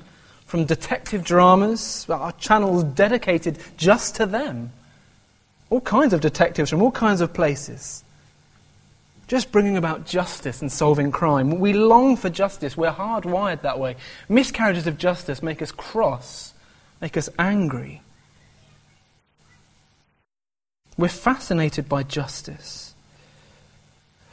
from 0.46 0.64
detective 0.64 1.24
dramas, 1.24 2.08
our 2.08 2.32
channels 2.32 2.84
dedicated 2.84 3.58
just 3.76 4.16
to 4.16 4.24
them. 4.24 4.72
All 5.68 5.82
kinds 5.82 6.14
of 6.14 6.22
detectives 6.22 6.70
from 6.70 6.80
all 6.80 6.90
kinds 6.90 7.20
of 7.20 7.34
places. 7.34 8.02
Just 9.28 9.52
bringing 9.52 9.76
about 9.76 10.06
justice 10.06 10.62
and 10.62 10.72
solving 10.72 11.12
crime. 11.12 11.60
We 11.60 11.74
long 11.74 12.16
for 12.16 12.30
justice. 12.30 12.76
We're 12.76 12.90
hardwired 12.90 13.62
that 13.62 13.78
way. 13.78 13.96
Miscarriages 14.28 14.86
of 14.86 14.98
justice 14.98 15.42
make 15.42 15.62
us 15.62 15.70
cross, 15.70 16.54
make 17.00 17.16
us 17.16 17.28
angry. 17.38 18.02
We're 20.96 21.08
fascinated 21.08 21.88
by 21.88 22.02
justice. 22.02 22.94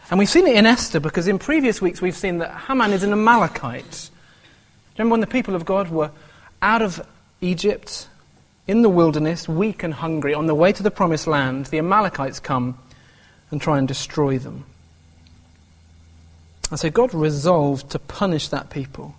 And 0.10 0.18
we've 0.18 0.30
seen 0.30 0.48
it 0.48 0.56
in 0.56 0.66
Esther 0.66 1.00
because 1.00 1.28
in 1.28 1.40
previous 1.40 1.82
weeks 1.82 2.02
we've 2.02 2.16
seen 2.16 2.38
that 2.40 2.56
Haman 2.68 2.94
is 2.94 3.04
an 3.04 3.12
Amalekite. 3.12 4.10
Remember 4.98 5.12
when 5.12 5.22
the 5.22 5.28
people 5.28 5.56
of 5.56 5.66
God 5.66 5.90
were 5.90 6.12
out 6.62 6.82
of 6.82 7.06
Egypt, 7.42 8.08
in 8.68 8.82
the 8.82 8.90
wilderness, 8.90 9.48
weak 9.48 9.84
and 9.84 9.94
hungry, 9.94 10.34
on 10.34 10.48
the 10.48 10.56
way 10.56 10.72
to 10.72 10.82
the 10.82 10.90
promised 10.90 11.28
land, 11.28 11.68
the 11.68 11.78
Amalekites 11.78 12.40
come 12.40 12.80
and 13.52 13.62
try 13.62 13.78
and 13.78 13.88
destroy 13.88 14.40
them. 14.40 14.66
And 16.70 16.80
so 16.80 16.90
God 16.90 17.14
resolved 17.14 17.92
to 17.92 18.00
punish 18.00 18.50
that 18.50 18.70
people. 18.70 19.16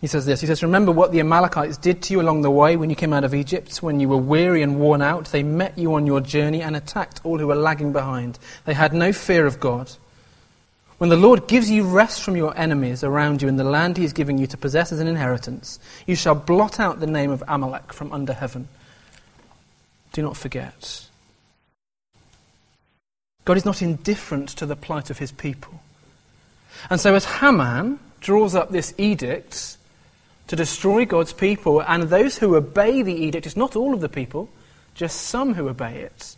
He 0.00 0.06
says 0.06 0.26
this 0.26 0.40
He 0.40 0.46
says, 0.46 0.62
Remember 0.62 0.92
what 0.92 1.12
the 1.12 1.20
Amalekites 1.20 1.78
did 1.78 2.02
to 2.02 2.12
you 2.12 2.20
along 2.20 2.42
the 2.42 2.50
way 2.50 2.76
when 2.76 2.90
you 2.90 2.96
came 2.96 3.12
out 3.12 3.24
of 3.24 3.34
Egypt, 3.34 3.82
when 3.82 4.00
you 4.00 4.08
were 4.08 4.18
weary 4.18 4.62
and 4.62 4.78
worn 4.78 5.00
out. 5.00 5.26
They 5.26 5.42
met 5.42 5.78
you 5.78 5.94
on 5.94 6.06
your 6.06 6.20
journey 6.20 6.62
and 6.62 6.76
attacked 6.76 7.20
all 7.24 7.38
who 7.38 7.46
were 7.46 7.54
lagging 7.54 7.92
behind. 7.92 8.38
They 8.66 8.74
had 8.74 8.92
no 8.92 9.12
fear 9.12 9.46
of 9.46 9.60
God. 9.60 9.90
When 10.98 11.10
the 11.10 11.16
Lord 11.16 11.48
gives 11.48 11.70
you 11.70 11.84
rest 11.84 12.22
from 12.22 12.36
your 12.36 12.56
enemies 12.56 13.02
around 13.02 13.42
you 13.42 13.48
in 13.48 13.56
the 13.56 13.64
land 13.64 13.96
he 13.96 14.04
is 14.04 14.12
giving 14.12 14.38
you 14.38 14.46
to 14.46 14.56
possess 14.56 14.92
as 14.92 15.00
an 15.00 15.08
inheritance, 15.08 15.78
you 16.06 16.16
shall 16.16 16.34
blot 16.34 16.78
out 16.78 17.00
the 17.00 17.06
name 17.06 17.30
of 17.30 17.42
Amalek 17.48 17.92
from 17.92 18.12
under 18.12 18.32
heaven. 18.32 18.68
Do 20.12 20.22
not 20.22 20.36
forget. 20.36 21.06
God 23.44 23.56
is 23.56 23.64
not 23.64 23.82
indifferent 23.82 24.48
to 24.50 24.66
the 24.66 24.76
plight 24.76 25.10
of 25.10 25.18
his 25.18 25.32
people. 25.32 25.80
And 26.90 27.00
so, 27.00 27.14
as 27.14 27.24
Haman 27.24 27.98
draws 28.20 28.54
up 28.54 28.70
this 28.70 28.94
edict, 28.98 29.76
to 30.46 30.56
destroy 30.56 31.04
God's 31.06 31.32
people, 31.32 31.80
and 31.80 32.04
those 32.04 32.38
who 32.38 32.54
obey 32.54 33.02
the 33.02 33.14
edict, 33.14 33.46
it's 33.46 33.56
not 33.56 33.76
all 33.76 33.94
of 33.94 34.00
the 34.00 34.08
people, 34.08 34.48
just 34.94 35.22
some 35.22 35.54
who 35.54 35.68
obey 35.68 36.00
it, 36.00 36.36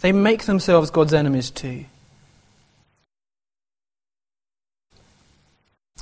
they 0.00 0.12
make 0.12 0.44
themselves 0.44 0.90
God's 0.90 1.14
enemies 1.14 1.50
too. 1.50 1.84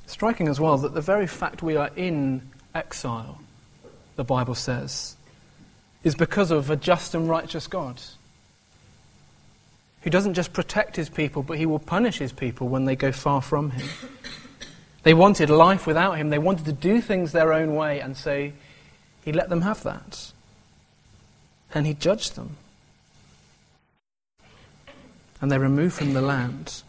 Striking 0.06 0.48
as 0.48 0.60
well 0.60 0.76
that 0.78 0.94
the 0.94 1.00
very 1.00 1.26
fact 1.26 1.62
we 1.62 1.76
are 1.76 1.90
in 1.96 2.42
exile, 2.74 3.40
the 4.16 4.24
Bible 4.24 4.54
says, 4.54 5.16
is 6.04 6.14
because 6.14 6.50
of 6.50 6.70
a 6.70 6.76
just 6.76 7.14
and 7.14 7.28
righteous 7.28 7.66
God 7.66 8.00
who 10.04 10.10
doesn't 10.10 10.34
just 10.34 10.52
protect 10.52 10.96
his 10.96 11.08
people, 11.08 11.42
but 11.42 11.56
he 11.56 11.64
will 11.64 11.78
punish 11.78 12.18
his 12.18 12.30
people 12.30 12.68
when 12.68 12.84
they 12.84 12.94
go 12.94 13.10
far 13.10 13.40
from 13.40 13.70
him. 13.70 13.88
They 15.02 15.14
wanted 15.14 15.50
life 15.50 15.86
without 15.86 16.18
him. 16.18 16.28
They 16.28 16.38
wanted 16.38 16.66
to 16.66 16.72
do 16.72 17.00
things 17.00 17.32
their 17.32 17.52
own 17.52 17.74
way, 17.74 18.00
and 18.00 18.16
so 18.16 18.52
He 19.24 19.32
let 19.32 19.48
them 19.48 19.62
have 19.62 19.82
that. 19.82 20.32
And 21.74 21.86
he 21.86 21.94
judged 21.94 22.36
them. 22.36 22.56
And 25.40 25.50
they 25.50 25.58
removed 25.58 25.94
from 25.94 26.12
the 26.12 26.22
land. 26.22 26.82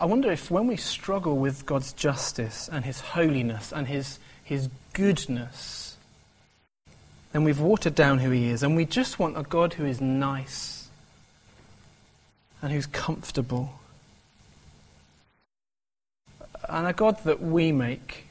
I 0.00 0.06
wonder 0.06 0.30
if 0.30 0.50
when 0.50 0.66
we 0.66 0.76
struggle 0.76 1.36
with 1.36 1.66
God's 1.66 1.92
justice 1.92 2.68
and 2.70 2.84
His 2.84 3.00
holiness 3.00 3.72
and 3.72 3.86
His, 3.86 4.18
his 4.42 4.68
goodness, 4.92 5.83
then 7.34 7.44
we've 7.44 7.60
watered 7.60 7.94
down 7.94 8.20
who 8.20 8.30
He 8.30 8.48
is 8.48 8.62
and 8.62 8.74
we 8.74 8.86
just 8.86 9.18
want 9.18 9.36
a 9.36 9.42
God 9.42 9.74
who 9.74 9.84
is 9.84 10.00
nice 10.00 10.88
and 12.62 12.72
who's 12.72 12.86
comfortable 12.86 13.78
and 16.66 16.86
a 16.86 16.94
God 16.94 17.22
that 17.24 17.42
we 17.42 17.72
make 17.72 18.24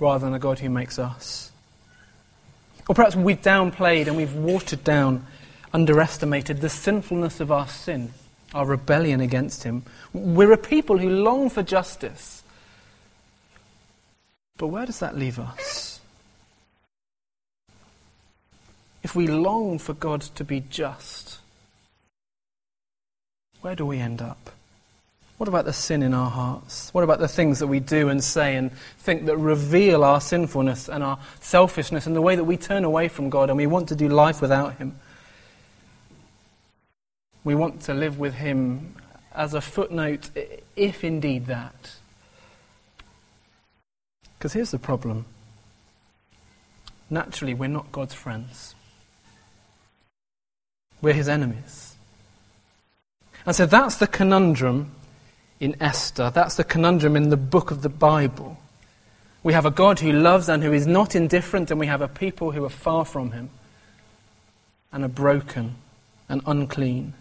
rather 0.00 0.24
than 0.24 0.34
a 0.34 0.40
God 0.40 0.58
who 0.58 0.68
makes 0.68 0.98
us. 0.98 1.52
Or 2.88 2.96
perhaps 2.96 3.14
we've 3.14 3.40
downplayed 3.40 4.08
and 4.08 4.16
we've 4.16 4.34
watered 4.34 4.82
down, 4.82 5.24
underestimated 5.72 6.60
the 6.60 6.68
sinfulness 6.68 7.38
of 7.38 7.52
our 7.52 7.68
sin 7.68 8.12
our 8.54 8.64
rebellion 8.64 9.20
against 9.20 9.64
him. 9.64 9.82
We're 10.12 10.52
a 10.52 10.56
people 10.58 10.96
who 10.96 11.10
long 11.10 11.50
for 11.50 11.62
justice. 11.62 12.42
But 14.56 14.68
where 14.68 14.86
does 14.86 15.00
that 15.00 15.18
leave 15.18 15.40
us? 15.40 15.93
If 19.04 19.14
we 19.14 19.28
long 19.28 19.78
for 19.78 19.92
God 19.92 20.22
to 20.22 20.42
be 20.42 20.64
just, 20.68 21.38
where 23.60 23.76
do 23.76 23.86
we 23.86 23.98
end 23.98 24.20
up? 24.20 24.50
What 25.36 25.48
about 25.48 25.66
the 25.66 25.72
sin 25.72 26.02
in 26.02 26.14
our 26.14 26.30
hearts? 26.30 26.92
What 26.94 27.04
about 27.04 27.18
the 27.18 27.28
things 27.28 27.58
that 27.58 27.66
we 27.66 27.80
do 27.80 28.08
and 28.08 28.24
say 28.24 28.56
and 28.56 28.72
think 28.98 29.26
that 29.26 29.36
reveal 29.36 30.02
our 30.02 30.20
sinfulness 30.20 30.88
and 30.88 31.04
our 31.04 31.18
selfishness 31.40 32.06
and 32.06 32.16
the 32.16 32.22
way 32.22 32.34
that 32.34 32.44
we 32.44 32.56
turn 32.56 32.82
away 32.82 33.08
from 33.08 33.30
God 33.30 33.50
and 33.50 33.56
we 33.56 33.66
want 33.66 33.88
to 33.90 33.94
do 33.94 34.08
life 34.08 34.40
without 34.40 34.76
Him? 34.76 34.98
We 37.44 37.54
want 37.54 37.82
to 37.82 37.94
live 37.94 38.18
with 38.18 38.34
him 38.34 38.96
as 39.34 39.52
a 39.52 39.60
footnote, 39.60 40.30
if 40.76 41.04
indeed 41.04 41.46
that. 41.46 41.96
Because 44.38 44.54
here's 44.54 44.70
the 44.70 44.78
problem 44.78 45.26
naturally, 47.10 47.52
we're 47.52 47.68
not 47.68 47.92
God's 47.92 48.14
friends, 48.14 48.74
we're 51.04 51.12
his 51.12 51.28
enemies. 51.28 51.94
And 53.46 53.54
so 53.54 53.66
that's 53.66 53.96
the 53.96 54.06
conundrum 54.06 54.90
in 55.60 55.76
Esther. 55.80 56.30
That's 56.30 56.56
the 56.56 56.64
conundrum 56.64 57.14
in 57.14 57.28
the 57.28 57.36
book 57.36 57.70
of 57.70 57.82
the 57.82 57.88
Bible. 57.88 58.58
We 59.42 59.52
have 59.52 59.66
a 59.66 59.70
God 59.70 60.00
who 60.00 60.10
loves 60.10 60.48
and 60.48 60.64
who 60.64 60.72
is 60.72 60.86
not 60.86 61.14
indifferent, 61.14 61.70
and 61.70 61.78
we 61.78 61.86
have 61.86 62.00
a 62.00 62.08
people 62.08 62.52
who 62.52 62.64
are 62.64 62.70
far 62.70 63.04
from 63.04 63.32
him 63.32 63.50
and 64.90 65.04
are 65.04 65.08
broken 65.08 65.76
and 66.28 66.40
unclean. 66.46 67.12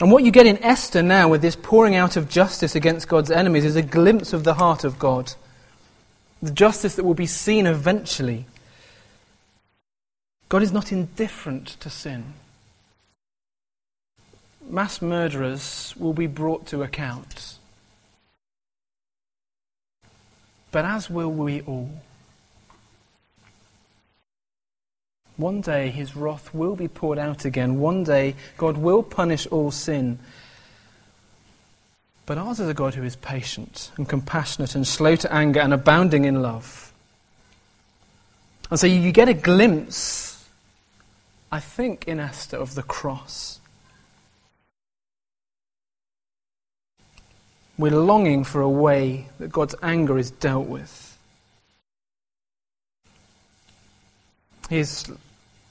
And 0.00 0.12
what 0.12 0.24
you 0.24 0.30
get 0.30 0.46
in 0.46 0.62
Esther 0.62 1.02
now 1.02 1.28
with 1.28 1.42
this 1.42 1.56
pouring 1.56 1.96
out 1.96 2.16
of 2.16 2.28
justice 2.28 2.74
against 2.74 3.08
God's 3.08 3.30
enemies 3.30 3.64
is 3.64 3.76
a 3.76 3.82
glimpse 3.82 4.32
of 4.32 4.44
the 4.44 4.54
heart 4.54 4.84
of 4.84 4.98
God. 4.98 5.32
The 6.42 6.50
justice 6.50 6.94
that 6.96 7.04
will 7.04 7.14
be 7.14 7.26
seen 7.26 7.66
eventually. 7.66 8.46
God 10.48 10.62
is 10.62 10.72
not 10.72 10.92
indifferent 10.92 11.68
to 11.80 11.90
sin. 11.90 12.34
Mass 14.68 15.02
murderers 15.02 15.94
will 15.98 16.12
be 16.12 16.26
brought 16.26 16.66
to 16.66 16.82
account. 16.82 17.58
But 20.70 20.84
as 20.84 21.08
will 21.08 21.30
we 21.30 21.60
all. 21.62 21.90
One 25.36 25.60
day 25.60 25.90
his 25.90 26.16
wrath 26.16 26.54
will 26.54 26.76
be 26.76 26.88
poured 26.88 27.18
out 27.18 27.44
again. 27.44 27.78
One 27.78 28.04
day 28.04 28.34
God 28.56 28.76
will 28.78 29.02
punish 29.02 29.46
all 29.48 29.70
sin. 29.70 30.18
But 32.26 32.38
ours 32.38 32.58
is 32.58 32.68
a 32.68 32.74
God 32.74 32.94
who 32.94 33.02
is 33.02 33.16
patient 33.16 33.90
and 33.96 34.08
compassionate 34.08 34.74
and 34.74 34.86
slow 34.86 35.14
to 35.16 35.32
anger 35.32 35.60
and 35.60 35.74
abounding 35.74 36.24
in 36.24 36.40
love. 36.40 36.92
And 38.70 38.80
so 38.80 38.86
you 38.86 39.12
get 39.12 39.28
a 39.28 39.34
glimpse, 39.34 40.44
I 41.52 41.60
think, 41.60 42.08
in 42.08 42.18
Esther 42.18 42.56
of 42.56 42.74
the 42.74 42.82
cross. 42.82 43.60
We're 47.76 47.90
longing 47.90 48.44
for 48.44 48.60
a 48.60 48.68
way 48.68 49.28
that 49.38 49.50
God's 49.50 49.74
anger 49.82 50.16
is 50.16 50.30
dealt 50.30 50.68
with. 50.68 51.18
His 54.70 55.10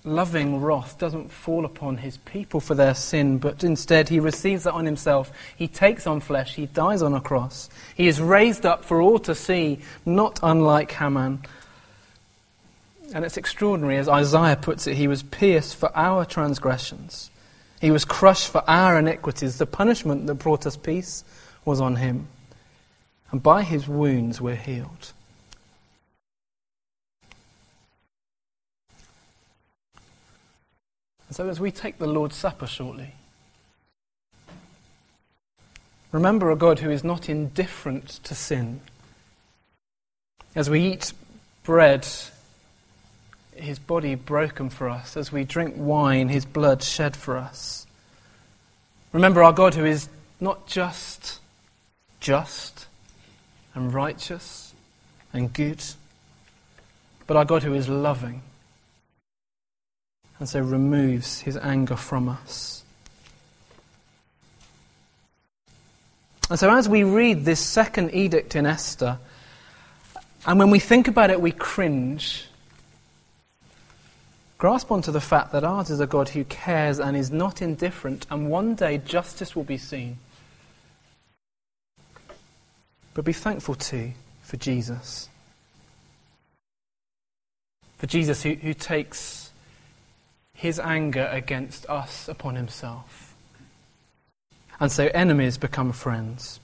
loving 0.03 0.61
wrath 0.61 0.97
doesn't 0.99 1.31
fall 1.31 1.63
upon 1.63 1.97
his 1.97 2.17
people 2.17 2.59
for 2.59 2.75
their 2.75 2.93
sin, 2.93 3.37
but 3.37 3.63
instead 3.63 4.09
he 4.09 4.19
receives 4.19 4.63
that 4.63 4.73
on 4.73 4.85
himself. 4.85 5.31
He 5.55 5.67
takes 5.67 6.05
on 6.05 6.19
flesh, 6.19 6.55
he 6.55 6.65
dies 6.65 7.01
on 7.01 7.13
a 7.13 7.21
cross. 7.21 7.69
He 7.95 8.07
is 8.07 8.19
raised 8.19 8.65
up 8.65 8.83
for 8.83 9.01
all 9.01 9.19
to 9.19 9.33
see, 9.33 9.79
not 10.05 10.39
unlike 10.43 10.91
Haman. 10.91 11.43
And 13.13 13.23
it's 13.23 13.37
extraordinary, 13.37 13.97
as 13.97 14.09
Isaiah 14.09 14.57
puts 14.57 14.87
it, 14.87 14.97
he 14.97 15.07
was 15.07 15.23
pierced 15.23 15.77
for 15.77 15.95
our 15.95 16.25
transgressions. 16.25 17.29
He 17.79 17.91
was 17.91 18.05
crushed 18.05 18.49
for 18.49 18.63
our 18.69 18.99
iniquities. 18.99 19.57
The 19.57 19.65
punishment 19.65 20.27
that 20.27 20.35
brought 20.35 20.65
us 20.65 20.75
peace 20.75 21.23
was 21.65 21.81
on 21.81 21.97
him. 21.97 22.27
And 23.31 23.41
by 23.41 23.63
his 23.63 23.87
wounds 23.87 24.39
we're 24.39 24.55
healed. 24.55 25.13
so, 31.31 31.49
as 31.49 31.59
we 31.59 31.71
take 31.71 31.97
the 31.97 32.05
Lord's 32.05 32.35
Supper 32.35 32.67
shortly, 32.67 33.11
remember 36.11 36.51
a 36.51 36.55
God 36.55 36.77
who 36.77 36.91
is 36.91 37.03
not 37.03 37.27
indifferent 37.27 38.07
to 38.23 38.35
sin. 38.35 38.81
As 40.55 40.69
we 40.69 40.91
eat 40.91 41.11
bread, 41.63 42.07
his 43.55 43.79
body 43.79 44.13
broken 44.13 44.69
for 44.69 44.89
us. 44.89 45.17
As 45.17 45.31
we 45.31 45.43
drink 45.43 45.73
wine, 45.75 46.29
his 46.29 46.45
blood 46.45 46.83
shed 46.83 47.15
for 47.15 47.37
us. 47.37 47.87
Remember 49.11 49.43
our 49.43 49.53
God 49.53 49.73
who 49.73 49.85
is 49.85 50.09
not 50.39 50.67
just 50.67 51.39
just 52.23 52.87
and 53.75 53.93
righteous 53.93 54.73
and 55.33 55.51
good, 55.53 55.83
but 57.27 57.35
our 57.35 57.43
God 57.43 57.63
who 57.63 57.73
is 57.73 57.89
loving 57.89 58.41
and 60.39 60.47
so 60.47 60.61
removes 60.61 61.41
his 61.41 61.57
anger 61.57 61.97
from 61.97 62.29
us. 62.29 62.83
And 66.49 66.57
so, 66.57 66.73
as 66.73 66.87
we 66.87 67.03
read 67.03 67.45
this 67.45 67.59
second 67.59 68.13
edict 68.13 68.55
in 68.55 68.65
Esther, 68.65 69.17
and 70.45 70.59
when 70.59 70.69
we 70.69 70.79
think 70.79 71.07
about 71.07 71.29
it, 71.29 71.41
we 71.41 71.51
cringe. 71.51 72.45
Grasp 74.57 74.91
onto 74.91 75.11
the 75.11 75.21
fact 75.21 75.51
that 75.51 75.65
ours 75.65 75.89
is 75.89 75.99
a 75.99 76.07
God 76.07 76.29
who 76.29 76.45
cares 76.45 76.99
and 76.99 77.17
is 77.17 77.31
not 77.31 77.61
indifferent, 77.61 78.25
and 78.29 78.49
one 78.49 78.75
day 78.75 78.97
justice 78.97 79.55
will 79.55 79.63
be 79.63 79.77
seen. 79.77 80.19
But 83.13 83.25
be 83.25 83.33
thankful 83.33 83.75
too 83.75 84.13
for 84.41 84.57
Jesus. 84.57 85.29
For 87.97 88.07
Jesus 88.07 88.43
who, 88.43 88.55
who 88.55 88.73
takes 88.73 89.51
his 90.53 90.79
anger 90.79 91.29
against 91.31 91.89
us 91.89 92.27
upon 92.27 92.55
himself. 92.55 93.35
And 94.79 94.91
so 94.91 95.09
enemies 95.13 95.57
become 95.57 95.91
friends. 95.91 96.59